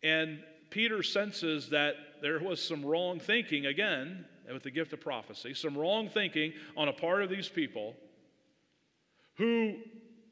And 0.02 0.40
Peter 0.70 1.04
senses 1.04 1.70
that 1.70 1.96
there 2.22 2.40
was 2.40 2.62
some 2.62 2.84
wrong 2.84 3.20
thinking, 3.20 3.66
again, 3.66 4.26
with 4.52 4.64
the 4.64 4.72
gift 4.72 4.94
of 4.94 5.02
prophecy, 5.02 5.54
some 5.54 5.78
wrong 5.78 6.10
thinking 6.10 6.54
on 6.76 6.88
a 6.88 6.94
part 6.94 7.24
of 7.24 7.30
these 7.30 7.50
people 7.50 7.96
who 9.38 9.76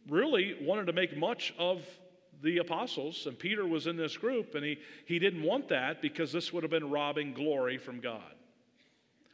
really 0.09 0.55
wanted 0.61 0.87
to 0.87 0.93
make 0.93 1.17
much 1.17 1.53
of 1.57 1.81
the 2.41 2.57
apostles. 2.57 3.25
And 3.25 3.37
Peter 3.39 3.65
was 3.65 3.87
in 3.87 3.97
this 3.97 4.17
group, 4.17 4.55
and 4.55 4.63
he, 4.63 4.77
he 5.05 5.19
didn't 5.19 5.43
want 5.43 5.69
that 5.69 6.01
because 6.01 6.31
this 6.31 6.51
would 6.51 6.63
have 6.63 6.71
been 6.71 6.89
robbing 6.89 7.33
glory 7.33 7.77
from 7.77 7.99
God. 7.99 8.33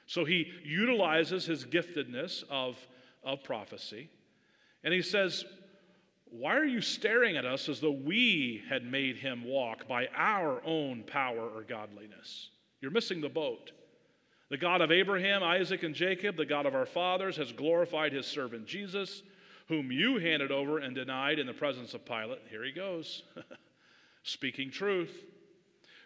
So 0.05 0.25
he 0.25 0.51
utilizes 0.63 1.45
his 1.45 1.65
giftedness 1.65 2.43
of, 2.49 2.77
of 3.23 3.43
prophecy, 3.43 4.09
and 4.83 4.93
he 4.93 5.01
says, 5.01 5.45
Why 6.31 6.55
are 6.55 6.65
you 6.65 6.81
staring 6.81 7.37
at 7.37 7.45
us 7.45 7.69
as 7.69 7.79
though 7.79 7.91
we 7.91 8.63
had 8.69 8.83
made 8.83 9.17
him 9.17 9.43
walk 9.43 9.87
by 9.87 10.07
our 10.15 10.63
own 10.65 11.03
power 11.03 11.47
or 11.47 11.63
godliness? 11.63 12.49
You're 12.81 12.91
missing 12.91 13.21
the 13.21 13.29
boat. 13.29 13.71
The 14.49 14.57
God 14.57 14.81
of 14.81 14.91
Abraham, 14.91 15.43
Isaac, 15.43 15.83
and 15.83 15.93
Jacob, 15.93 16.37
the 16.37 16.45
God 16.45 16.65
of 16.65 16.73
our 16.73 16.87
fathers, 16.87 17.37
has 17.37 17.51
glorified 17.51 18.13
his 18.13 18.25
servant 18.25 18.65
Jesus, 18.65 19.21
whom 19.69 19.91
you 19.91 20.17
handed 20.17 20.51
over 20.51 20.79
and 20.79 20.95
denied 20.95 21.39
in 21.39 21.47
the 21.47 21.53
presence 21.53 21.93
of 21.93 22.03
Pilate. 22.03 22.41
Here 22.49 22.65
he 22.65 22.71
goes, 22.71 23.23
speaking 24.23 24.71
truth, 24.71 25.23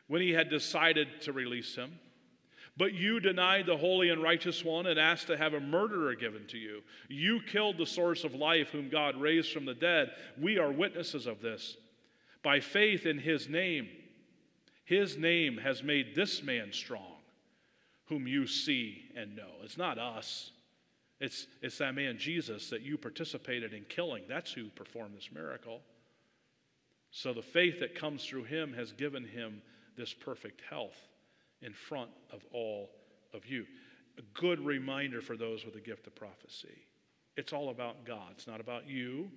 when 0.08 0.22
he 0.22 0.32
had 0.32 0.50
decided 0.50 1.22
to 1.22 1.32
release 1.32 1.76
him. 1.76 1.98
But 2.76 2.94
you 2.94 3.20
denied 3.20 3.68
the 3.68 3.78
holy 3.78 4.10
and 4.10 4.22
righteous 4.22 4.66
one 4.66 4.88
and 4.88 5.00
asked 5.00 5.28
to 5.28 5.38
have 5.38 5.54
a 5.54 5.60
murderer 5.60 6.16
given 6.16 6.46
to 6.48 6.58
you. 6.58 6.82
You 7.08 7.40
killed 7.42 7.78
the 7.78 7.86
source 7.86 8.24
of 8.24 8.34
life, 8.36 8.70
whom 8.70 8.90
God 8.90 9.16
raised 9.16 9.54
from 9.54 9.66
the 9.66 9.76
dead. 9.76 10.12
We 10.38 10.58
are 10.58 10.72
witnesses 10.72 11.26
of 11.26 11.42
this. 11.42 11.78
By 12.42 12.60
faith 12.60 13.06
in 13.06 13.20
his 13.20 13.48
name, 13.48 13.88
his 14.86 15.18
name 15.18 15.58
has 15.58 15.84
made 15.84 16.16
this 16.16 16.44
man 16.44 16.74
strong, 16.74 17.22
whom 18.08 18.28
you 18.28 18.48
see 18.48 19.04
and 19.16 19.36
know. 19.36 19.52
It's 19.64 19.78
not 19.78 20.00
us, 20.00 20.52
it's, 21.24 21.48
it's 21.62 21.78
that 21.78 21.96
man 21.96 22.18
Jesus 22.18 22.70
that 22.70 22.82
you 22.82 22.98
participated 22.98 23.74
in 23.74 23.86
killing. 23.86 24.24
That's 24.28 24.52
who 24.52 24.66
performed 24.66 25.16
this 25.16 25.30
miracle. 25.34 25.80
So 27.12 27.32
the 27.32 27.42
faith 27.42 27.80
that 27.80 27.96
comes 27.96 28.26
through 28.26 28.44
him 28.44 28.74
has 28.74 28.92
given 28.92 29.24
him 29.24 29.62
this 29.96 30.14
perfect 30.14 30.60
health 30.70 30.98
in 31.62 31.72
front 31.72 32.10
of 32.34 32.46
all 32.52 32.90
of 33.34 33.46
you. 33.46 33.66
A 34.18 34.22
good 34.34 34.60
reminder 34.60 35.22
for 35.22 35.38
those 35.38 35.64
with 35.64 35.76
the 35.76 35.80
gift 35.80 36.08
of 36.08 36.16
prophecy. 36.16 36.88
It's 37.38 37.54
all 37.54 37.70
about 37.70 38.04
God, 38.06 38.32
it's 38.32 38.48
not 38.48 38.60
about 38.60 38.90
you. 38.90 39.32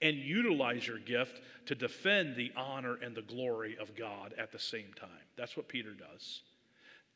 And 0.00 0.16
utilize 0.16 0.86
your 0.86 1.00
gift 1.00 1.40
to 1.66 1.74
defend 1.74 2.36
the 2.36 2.52
honor 2.56 2.96
and 3.02 3.16
the 3.16 3.22
glory 3.22 3.76
of 3.80 3.96
God 3.96 4.34
at 4.38 4.52
the 4.52 4.60
same 4.60 4.92
time. 4.94 5.08
That's 5.36 5.56
what 5.56 5.66
Peter 5.66 5.94
does. 5.94 6.42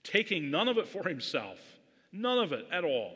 Taking 0.02 0.50
none 0.50 0.66
of 0.66 0.76
it 0.76 0.88
for 0.88 1.06
himself, 1.06 1.60
none 2.10 2.38
of 2.38 2.50
it 2.50 2.66
at 2.72 2.82
all. 2.82 3.14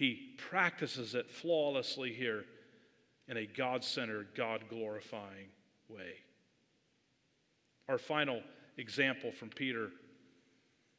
He 0.00 0.32
practices 0.38 1.14
it 1.14 1.30
flawlessly 1.30 2.14
here 2.14 2.46
in 3.28 3.36
a 3.36 3.44
God 3.44 3.84
centered, 3.84 4.28
God 4.34 4.64
glorifying 4.70 5.48
way. 5.90 6.14
Our 7.86 7.98
final 7.98 8.40
example 8.78 9.30
from 9.30 9.50
Peter 9.50 9.90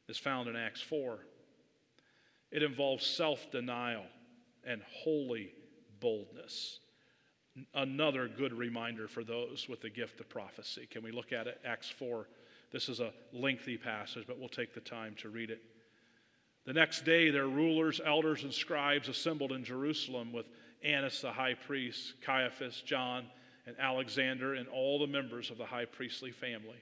is 0.08 0.18
found 0.18 0.48
in 0.48 0.54
Acts 0.54 0.82
4. 0.82 1.18
It 2.52 2.62
involves 2.62 3.04
self 3.04 3.50
denial 3.50 4.04
and 4.62 4.80
holy 4.88 5.52
boldness. 5.98 6.78
Another 7.74 8.28
good 8.28 8.52
reminder 8.52 9.08
for 9.08 9.24
those 9.24 9.66
with 9.68 9.80
the 9.80 9.90
gift 9.90 10.20
of 10.20 10.28
prophecy. 10.28 10.86
Can 10.88 11.02
we 11.02 11.10
look 11.10 11.32
at 11.32 11.48
it? 11.48 11.60
Acts 11.64 11.90
4. 11.90 12.28
This 12.70 12.88
is 12.88 13.00
a 13.00 13.12
lengthy 13.32 13.76
passage, 13.76 14.28
but 14.28 14.38
we'll 14.38 14.48
take 14.48 14.74
the 14.74 14.80
time 14.80 15.16
to 15.16 15.28
read 15.28 15.50
it. 15.50 15.60
The 16.64 16.72
next 16.72 17.04
day, 17.04 17.30
their 17.30 17.48
rulers, 17.48 18.00
elders, 18.04 18.44
and 18.44 18.52
scribes 18.52 19.08
assembled 19.08 19.52
in 19.52 19.64
Jerusalem 19.64 20.32
with 20.32 20.46
Annas 20.84 21.20
the 21.20 21.32
high 21.32 21.54
priest, 21.54 22.14
Caiaphas, 22.22 22.82
John, 22.82 23.26
and 23.66 23.76
Alexander, 23.78 24.54
and 24.54 24.68
all 24.68 24.98
the 24.98 25.06
members 25.06 25.50
of 25.50 25.58
the 25.58 25.66
high 25.66 25.84
priestly 25.86 26.30
family. 26.30 26.78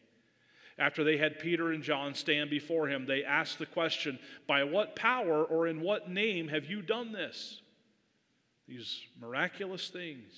After 0.78 1.04
they 1.04 1.18
had 1.18 1.38
Peter 1.38 1.72
and 1.72 1.82
John 1.82 2.14
stand 2.14 2.48
before 2.48 2.88
him, 2.88 3.06
they 3.06 3.24
asked 3.24 3.58
the 3.58 3.66
question, 3.66 4.18
By 4.46 4.64
what 4.64 4.96
power 4.96 5.44
or 5.44 5.66
in 5.66 5.80
what 5.80 6.10
name 6.10 6.48
have 6.48 6.64
you 6.66 6.80
done 6.80 7.12
this? 7.12 7.60
These 8.66 9.00
miraculous 9.20 9.88
things. 9.88 10.32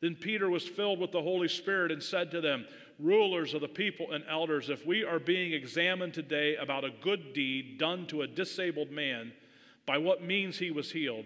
Then 0.00 0.16
Peter 0.16 0.48
was 0.48 0.66
filled 0.66 1.00
with 1.00 1.12
the 1.12 1.22
Holy 1.22 1.48
Spirit 1.48 1.90
and 1.90 2.02
said 2.02 2.30
to 2.32 2.40
them, 2.40 2.66
Rulers 2.98 3.54
of 3.54 3.60
the 3.60 3.68
people 3.68 4.10
and 4.12 4.24
elders, 4.28 4.68
if 4.68 4.84
we 4.84 5.04
are 5.04 5.20
being 5.20 5.52
examined 5.52 6.14
today 6.14 6.56
about 6.56 6.84
a 6.84 6.90
good 7.00 7.32
deed 7.32 7.78
done 7.78 8.06
to 8.08 8.22
a 8.22 8.26
disabled 8.26 8.90
man, 8.90 9.32
by 9.86 9.98
what 9.98 10.22
means 10.22 10.58
he 10.58 10.70
was 10.72 10.90
healed, 10.90 11.24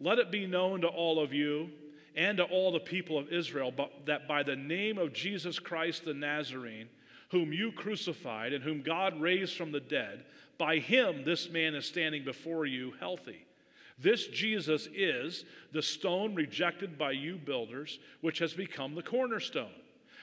let 0.00 0.18
it 0.18 0.30
be 0.30 0.46
known 0.46 0.82
to 0.82 0.86
all 0.86 1.18
of 1.20 1.32
you 1.32 1.70
and 2.14 2.38
to 2.38 2.44
all 2.44 2.70
the 2.70 2.78
people 2.78 3.18
of 3.18 3.32
Israel 3.32 3.72
that 4.06 4.28
by 4.28 4.42
the 4.42 4.56
name 4.56 4.96
of 4.96 5.12
Jesus 5.12 5.58
Christ 5.58 6.04
the 6.04 6.14
Nazarene, 6.14 6.88
whom 7.30 7.52
you 7.52 7.72
crucified 7.72 8.52
and 8.52 8.62
whom 8.62 8.82
God 8.82 9.20
raised 9.20 9.56
from 9.56 9.72
the 9.72 9.80
dead, 9.80 10.24
by 10.56 10.78
him 10.78 11.24
this 11.24 11.50
man 11.50 11.74
is 11.74 11.86
standing 11.86 12.24
before 12.24 12.64
you 12.64 12.94
healthy. 13.00 13.44
This 13.98 14.28
Jesus 14.28 14.88
is 14.94 15.44
the 15.72 15.82
stone 15.82 16.34
rejected 16.34 16.96
by 16.96 17.10
you 17.10 17.36
builders, 17.36 17.98
which 18.20 18.38
has 18.38 18.54
become 18.54 18.94
the 18.94 19.02
cornerstone. 19.02 19.74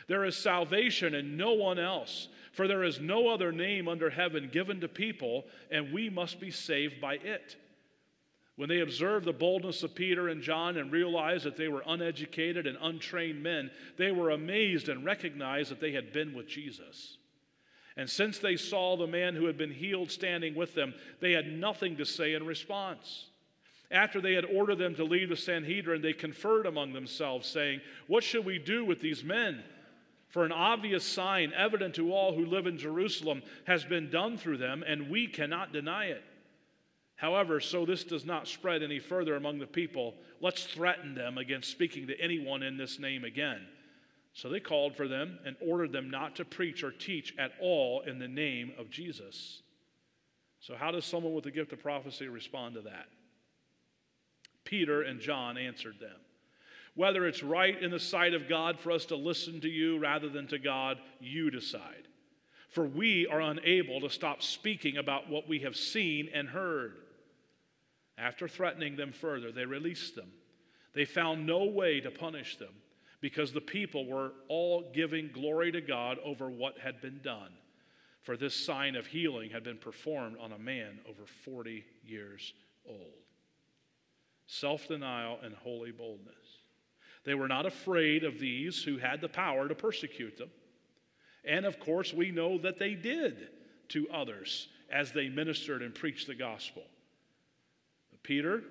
There 0.08 0.26
is 0.26 0.36
salvation 0.36 1.16
in 1.16 1.38
no 1.38 1.54
one 1.54 1.80
else, 1.80 2.28
for 2.52 2.68
there 2.68 2.84
is 2.84 3.00
no 3.00 3.28
other 3.30 3.52
name 3.52 3.88
under 3.88 4.10
heaven 4.10 4.50
given 4.52 4.82
to 4.82 4.88
people, 4.88 5.46
and 5.72 5.92
we 5.92 6.10
must 6.10 6.40
be 6.40 6.52
saved 6.52 7.02
by 7.02 7.16
it. 7.16 7.56
When 8.56 8.70
they 8.70 8.80
observed 8.80 9.26
the 9.26 9.34
boldness 9.34 9.84
of 9.84 9.96
Peter 9.96 10.30
and 10.30 10.42
John 10.42 10.78
and 10.78 10.92
realized 10.92 11.44
that 11.44 11.58
they 11.58 11.68
were 11.68 11.84
uneducated 11.86 12.66
and 12.66 12.78
untrained 12.82 13.44
men, 13.44 13.70
they 13.98 14.12
were 14.12 14.30
amazed 14.30 14.88
and 14.88 15.04
recognized 15.04 15.72
that 15.72 15.82
they 15.82 15.92
had 15.92 16.14
been 16.14 16.34
with 16.34 16.48
Jesus. 16.48 17.18
And 17.98 18.10
since 18.10 18.40
they 18.40 18.56
saw 18.56 18.96
the 18.96 19.08
man 19.08 19.36
who 19.36 19.46
had 19.46 19.58
been 19.58 19.72
healed 19.72 20.12
standing 20.12 20.56
with 20.56 20.74
them, 20.74 20.94
they 21.20 21.32
had 21.32 21.48
nothing 21.48 21.98
to 21.98 22.06
say 22.06 22.34
in 22.34 22.46
response. 22.46 23.28
After 23.92 24.20
they 24.20 24.34
had 24.34 24.46
ordered 24.46 24.78
them 24.78 24.96
to 24.96 25.04
leave 25.04 25.30
the 25.30 25.38
Sanhedrin, 25.38 26.02
they 26.02 26.14
conferred 26.14 26.66
among 26.66 26.94
themselves, 26.94 27.48
saying, 27.48 27.82
What 28.08 28.24
should 28.24 28.46
we 28.46 28.58
do 28.58 28.84
with 28.86 29.00
these 29.00 29.24
men? 29.24 29.64
For 30.36 30.44
an 30.44 30.52
obvious 30.52 31.06
sign, 31.06 31.54
evident 31.56 31.96
to 31.96 32.12
all 32.12 32.36
who 32.36 32.46
live 32.46 32.68
in 32.68 32.78
Jerusalem, 32.78 33.42
has 33.68 33.86
been 33.86 34.10
done 34.10 34.38
through 34.38 34.58
them, 34.58 34.84
and 34.86 35.10
we 35.10 35.28
cannot 35.28 35.72
deny 35.72 36.08
it. 36.08 36.26
However, 37.16 37.62
so 37.62 37.86
this 37.86 38.04
does 38.04 38.26
not 38.26 38.50
spread 38.50 38.84
any 38.84 39.00
further 39.00 39.38
among 39.38 39.60
the 39.60 39.66
people, 39.66 40.14
let's 40.42 40.66
threaten 40.66 41.16
them 41.16 41.38
against 41.38 41.72
speaking 41.72 42.08
to 42.08 42.20
anyone 42.20 42.64
in 42.64 42.76
this 42.76 43.00
name 43.00 43.24
again. 43.24 43.66
So 44.34 44.50
they 44.50 44.60
called 44.60 44.98
for 44.98 45.08
them 45.08 45.40
and 45.46 45.56
ordered 45.62 45.94
them 45.94 46.10
not 46.10 46.36
to 46.36 46.44
preach 46.44 46.84
or 46.84 46.92
teach 46.92 47.34
at 47.40 47.54
all 47.62 48.02
in 48.02 48.20
the 48.20 48.28
name 48.28 48.74
of 48.78 48.90
Jesus. 48.90 49.62
So, 50.60 50.76
how 50.76 50.92
does 50.92 51.06
someone 51.06 51.34
with 51.34 51.46
the 51.46 51.52
gift 51.52 51.72
of 51.72 51.82
prophecy 51.82 52.28
respond 52.28 52.76
to 52.76 52.82
that? 52.82 53.06
Peter 54.66 55.02
and 55.02 55.22
John 55.22 55.58
answered 55.58 56.02
them. 56.02 56.25
Whether 56.96 57.28
it's 57.28 57.44
right 57.44 57.80
in 57.82 57.92
the 57.92 58.00
sight 58.00 58.34
of 58.34 58.48
God 58.48 58.80
for 58.80 58.92
us 58.92 59.06
to 59.06 59.16
listen 59.16 59.62
to 59.62 59.70
you 59.70 60.00
rather 60.00 60.30
than 60.30 60.48
to 60.48 60.58
God, 60.58 60.98
you 61.20 61.52
decide. 61.52 62.08
For 62.70 62.86
we 62.86 63.28
are 63.28 63.42
unable 63.42 64.02
to 64.02 64.10
stop 64.10 64.42
speaking 64.42 64.98
about 64.98 65.30
what 65.30 65.48
we 65.48 65.60
have 65.60 65.76
seen 65.76 66.30
and 66.34 66.50
heard. 66.50 66.98
After 68.18 68.48
threatening 68.48 68.96
them 68.96 69.12
further, 69.12 69.52
they 69.52 69.66
released 69.66 70.16
them. 70.16 70.32
They 70.94 71.06
found 71.06 71.46
no 71.46 71.66
way 71.66 72.00
to 72.00 72.12
punish 72.12 72.56
them 72.56 72.74
because 73.20 73.52
the 73.52 73.62
people 73.62 74.06
were 74.06 74.32
all 74.48 74.92
giving 74.94 75.30
glory 75.34 75.72
to 75.72 75.82
God 75.82 76.18
over 76.24 76.50
what 76.50 76.78
had 76.80 77.02
been 77.02 77.20
done. 77.22 77.52
For 78.22 78.38
this 78.38 78.56
sign 78.56 78.96
of 78.96 79.06
healing 79.06 79.52
had 79.52 79.64
been 79.64 79.78
performed 79.78 80.38
on 80.40 80.52
a 80.52 80.58
man 80.58 81.00
over 81.08 81.26
40 81.44 81.86
years 82.06 82.54
old. 82.88 83.14
Self 84.48 84.88
denial 84.88 85.40
and 85.44 85.54
holy 85.56 85.92
boldness. 85.92 86.45
They 87.26 87.34
were 87.34 87.48
not 87.48 87.66
afraid 87.66 88.24
of 88.24 88.40
these 88.40 88.84
who 88.84 88.98
had 88.98 89.20
the 89.20 89.28
power 89.28 89.68
to 89.68 89.76
persecute 89.76 90.38
them. 90.38 90.50
And 91.44 91.66
of 91.66 91.80
course, 91.80 92.14
we 92.14 92.32
know 92.32 92.58
that 92.60 92.80
they 92.80 92.94
did 92.94 93.50
to 93.90 94.08
others 94.10 94.68
as 94.92 95.12
they 95.12 95.30
ministered 95.30 95.82
and 95.82 95.94
preached 95.94 96.28
the 96.28 96.36
gospel. 96.36 96.84
Peter, 98.24 98.64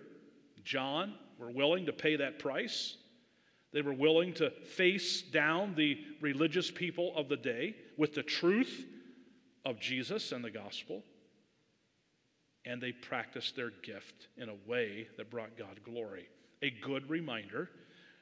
John 0.64 1.14
were 1.38 1.50
willing 1.50 1.86
to 1.86 1.92
pay 1.92 2.16
that 2.16 2.38
price. 2.38 2.96
They 3.72 3.82
were 3.82 3.92
willing 3.92 4.34
to 4.34 4.50
face 4.50 5.22
down 5.22 5.74
the 5.74 5.98
religious 6.20 6.70
people 6.70 7.12
of 7.16 7.28
the 7.28 7.36
day 7.36 7.74
with 7.96 8.14
the 8.14 8.22
truth 8.22 8.86
of 9.64 9.80
Jesus 9.80 10.32
and 10.32 10.44
the 10.44 10.50
gospel. 10.50 11.02
And 12.64 12.80
they 12.80 12.92
practiced 12.92 13.56
their 13.56 13.70
gift 13.82 14.28
in 14.36 14.48
a 14.48 14.70
way 14.70 15.08
that 15.16 15.30
brought 15.30 15.58
God 15.58 15.80
glory. 15.84 16.28
A 16.62 16.70
good 16.70 17.10
reminder 17.10 17.68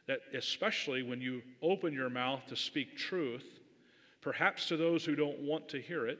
that, 0.07 0.21
especially 0.35 1.03
when 1.03 1.21
you 1.21 1.43
open 1.63 1.93
your 1.93 2.11
mouth 2.11 2.47
to 2.49 2.57
speak 2.57 2.97
truth, 2.97 3.61
perhaps 4.21 4.69
to 4.69 4.77
those 4.77 5.05
who 5.05 5.15
don't 5.15 5.39
want 5.41 5.69
to 5.69 5.81
hear 5.81 6.07
it, 6.07 6.19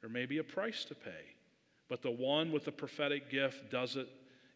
there 0.00 0.10
may 0.10 0.26
be 0.26 0.38
a 0.38 0.44
price 0.44 0.84
to 0.84 0.94
pay. 0.94 1.34
But 1.88 2.02
the 2.02 2.10
one 2.10 2.52
with 2.52 2.64
the 2.64 2.72
prophetic 2.72 3.30
gift 3.30 3.70
does 3.70 3.96
it 3.96 4.08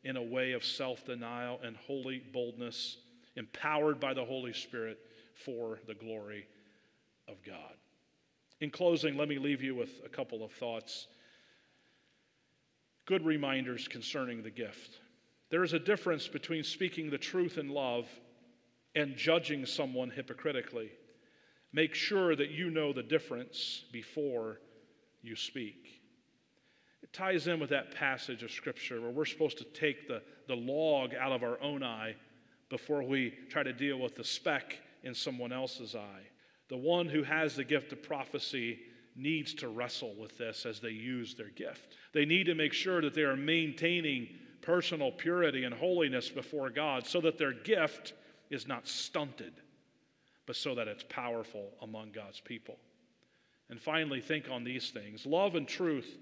in 0.04 0.16
a 0.16 0.22
way 0.22 0.52
of 0.52 0.64
self 0.64 1.04
denial 1.04 1.60
and 1.62 1.76
holy 1.76 2.22
boldness, 2.32 2.98
empowered 3.36 4.00
by 4.00 4.14
the 4.14 4.24
Holy 4.24 4.52
Spirit 4.52 4.98
for 5.34 5.78
the 5.86 5.94
glory 5.94 6.46
of 7.28 7.42
God. 7.44 7.74
In 8.60 8.70
closing, 8.70 9.16
let 9.16 9.28
me 9.28 9.38
leave 9.38 9.62
you 9.62 9.74
with 9.74 10.00
a 10.04 10.08
couple 10.08 10.44
of 10.44 10.52
thoughts. 10.52 11.06
Good 13.06 13.24
reminders 13.24 13.88
concerning 13.88 14.42
the 14.42 14.50
gift. 14.50 15.00
There 15.50 15.64
is 15.64 15.72
a 15.72 15.78
difference 15.78 16.28
between 16.28 16.62
speaking 16.62 17.10
the 17.10 17.18
truth 17.18 17.58
in 17.58 17.68
love 17.68 18.08
and 18.94 19.16
judging 19.16 19.66
someone 19.66 20.10
hypocritically. 20.10 20.90
Make 21.72 21.94
sure 21.94 22.34
that 22.34 22.50
you 22.50 22.70
know 22.70 22.92
the 22.92 23.02
difference 23.02 23.84
before 23.92 24.60
you 25.22 25.36
speak. 25.36 26.00
It 27.02 27.12
ties 27.12 27.46
in 27.46 27.60
with 27.60 27.70
that 27.70 27.94
passage 27.94 28.42
of 28.42 28.50
Scripture 28.50 29.00
where 29.00 29.10
we're 29.10 29.24
supposed 29.24 29.58
to 29.58 29.64
take 29.64 30.06
the, 30.06 30.22
the 30.48 30.56
log 30.56 31.14
out 31.14 31.32
of 31.32 31.42
our 31.42 31.60
own 31.60 31.82
eye 31.82 32.14
before 32.68 33.02
we 33.02 33.34
try 33.48 33.62
to 33.62 33.72
deal 33.72 33.98
with 33.98 34.14
the 34.14 34.24
speck 34.24 34.78
in 35.02 35.14
someone 35.14 35.52
else's 35.52 35.94
eye. 35.94 36.26
The 36.68 36.76
one 36.76 37.08
who 37.08 37.22
has 37.24 37.56
the 37.56 37.64
gift 37.64 37.92
of 37.92 38.02
prophecy 38.02 38.78
needs 39.16 39.54
to 39.54 39.68
wrestle 39.68 40.14
with 40.14 40.38
this 40.38 40.64
as 40.66 40.80
they 40.80 40.90
use 40.90 41.34
their 41.34 41.50
gift. 41.50 41.96
They 42.12 42.24
need 42.24 42.44
to 42.44 42.54
make 42.54 42.72
sure 42.72 43.00
that 43.02 43.14
they 43.14 43.22
are 43.22 43.36
maintaining 43.36 44.28
personal 44.62 45.10
purity 45.10 45.64
and 45.64 45.74
holiness 45.74 46.28
before 46.28 46.70
God 46.70 47.06
so 47.06 47.20
that 47.20 47.38
their 47.38 47.52
gift 47.52 48.12
is 48.50 48.66
not 48.66 48.86
stunted, 48.86 49.52
but 50.46 50.56
so 50.56 50.74
that 50.74 50.88
it's 50.88 51.04
powerful 51.08 51.70
among 51.82 52.12
God's 52.12 52.40
people. 52.40 52.76
And 53.68 53.80
finally, 53.80 54.20
think 54.20 54.50
on 54.50 54.64
these 54.64 54.90
things. 54.90 55.24
Love 55.24 55.54
and 55.54 55.66
truth 55.66 56.18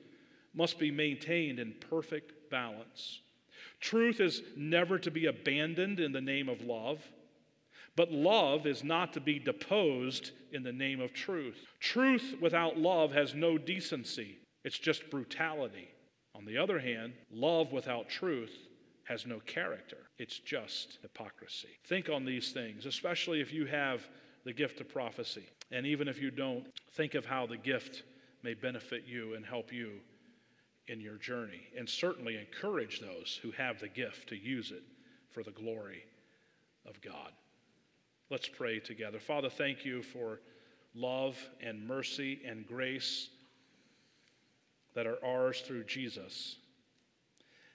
must 0.54 0.78
be 0.78 0.90
maintained 0.90 1.58
in 1.58 1.74
perfect 1.88 2.50
balance. 2.50 3.20
Truth 3.80 4.20
is 4.20 4.42
never 4.56 4.98
to 4.98 5.10
be 5.10 5.26
abandoned 5.26 6.00
in 6.00 6.12
the 6.12 6.20
name 6.20 6.48
of 6.48 6.62
love, 6.62 7.00
but 7.96 8.12
love 8.12 8.66
is 8.66 8.84
not 8.84 9.12
to 9.14 9.20
be 9.20 9.38
deposed 9.38 10.32
in 10.52 10.62
the 10.62 10.72
name 10.72 11.00
of 11.00 11.12
truth. 11.12 11.58
Truth 11.80 12.36
without 12.40 12.78
love 12.78 13.12
has 13.12 13.34
no 13.34 13.56
decency, 13.58 14.38
it's 14.64 14.78
just 14.78 15.10
brutality. 15.10 15.88
On 16.38 16.44
the 16.44 16.56
other 16.56 16.78
hand, 16.78 17.14
love 17.32 17.72
without 17.72 18.08
truth 18.08 18.56
has 19.04 19.26
no 19.26 19.40
character, 19.40 19.96
it's 20.18 20.38
just 20.38 20.98
hypocrisy. 21.02 21.68
Think 21.86 22.08
on 22.08 22.24
these 22.24 22.52
things, 22.52 22.86
especially 22.86 23.40
if 23.40 23.52
you 23.52 23.66
have 23.66 24.06
the 24.44 24.52
gift 24.52 24.80
of 24.80 24.88
prophecy. 24.88 25.46
And 25.72 25.86
even 25.86 26.08
if 26.08 26.20
you 26.20 26.30
don't, 26.30 26.66
think 26.92 27.14
of 27.14 27.24
how 27.24 27.46
the 27.46 27.56
gift 27.56 28.02
may 28.42 28.54
benefit 28.54 29.04
you 29.06 29.34
and 29.34 29.44
help 29.44 29.72
you 29.72 29.92
in 30.86 31.00
your 31.00 31.16
journey. 31.16 31.62
And 31.76 31.88
certainly 31.88 32.38
encourage 32.38 33.00
those 33.00 33.40
who 33.42 33.50
have 33.52 33.80
the 33.80 33.88
gift 33.88 34.28
to 34.28 34.36
use 34.36 34.70
it 34.70 34.82
for 35.30 35.42
the 35.42 35.50
glory 35.50 36.04
of 36.86 37.00
God. 37.00 37.32
Let's 38.30 38.48
pray 38.48 38.78
together. 38.78 39.18
Father, 39.18 39.50
thank 39.50 39.84
you 39.84 40.02
for 40.02 40.40
love 40.94 41.36
and 41.62 41.86
mercy 41.86 42.40
and 42.46 42.66
grace 42.66 43.30
that 44.98 45.06
are 45.06 45.24
ours 45.24 45.60
through 45.60 45.84
Jesus. 45.84 46.56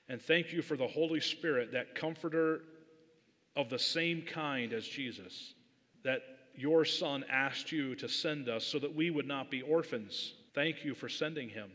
And 0.09 0.21
thank 0.21 0.51
you 0.51 0.61
for 0.61 0.75
the 0.75 0.89
Holy 0.89 1.21
Spirit, 1.21 1.71
that 1.71 1.95
comforter 1.95 2.63
of 3.55 3.69
the 3.69 3.79
same 3.79 4.23
kind 4.23 4.73
as 4.73 4.85
Jesus, 4.85 5.53
that 6.03 6.21
your 6.53 6.83
Son 6.83 7.23
asked 7.31 7.71
you 7.71 7.95
to 7.95 8.09
send 8.09 8.49
us 8.49 8.65
so 8.65 8.77
that 8.77 8.93
we 8.93 9.09
would 9.09 9.25
not 9.25 9.49
be 9.49 9.61
orphans. 9.61 10.33
Thank 10.53 10.83
you 10.83 10.93
for 10.93 11.07
sending 11.07 11.47
him. 11.47 11.71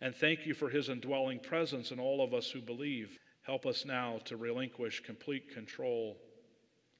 And 0.00 0.14
thank 0.14 0.46
you 0.46 0.54
for 0.54 0.70
his 0.70 0.88
indwelling 0.88 1.40
presence 1.40 1.90
in 1.90 2.00
all 2.00 2.24
of 2.24 2.32
us 2.32 2.50
who 2.50 2.62
believe. 2.62 3.18
Help 3.42 3.66
us 3.66 3.84
now 3.84 4.20
to 4.24 4.38
relinquish 4.38 5.00
complete 5.00 5.52
control 5.52 6.16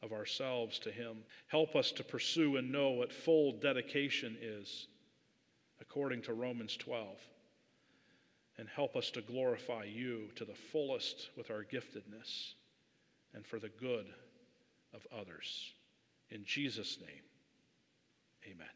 of 0.03 0.13
ourselves 0.13 0.79
to 0.81 0.91
him. 0.91 1.25
Help 1.47 1.75
us 1.75 1.91
to 1.93 2.05
pursue 2.05 2.59
and 2.59 2.71
know 2.71 2.91
what 2.91 3.15
full 3.15 3.59
dedication 3.61 4.37
is, 4.43 4.89
according 5.81 6.21
to 6.21 6.35
Romans 6.35 6.77
12. 6.77 7.17
And 8.63 8.69
help 8.69 8.95
us 8.95 9.11
to 9.11 9.23
glorify 9.23 9.83
you 9.83 10.29
to 10.37 10.45
the 10.45 10.55
fullest 10.55 11.31
with 11.37 11.51
our 11.51 11.65
giftedness 11.65 12.53
and 13.35 13.45
for 13.45 13.59
the 13.59 13.71
good 13.71 14.07
of 14.95 15.05
others. 15.13 15.73
In 16.31 16.45
Jesus' 16.45 16.97
name, 17.01 17.25
amen. 18.47 18.73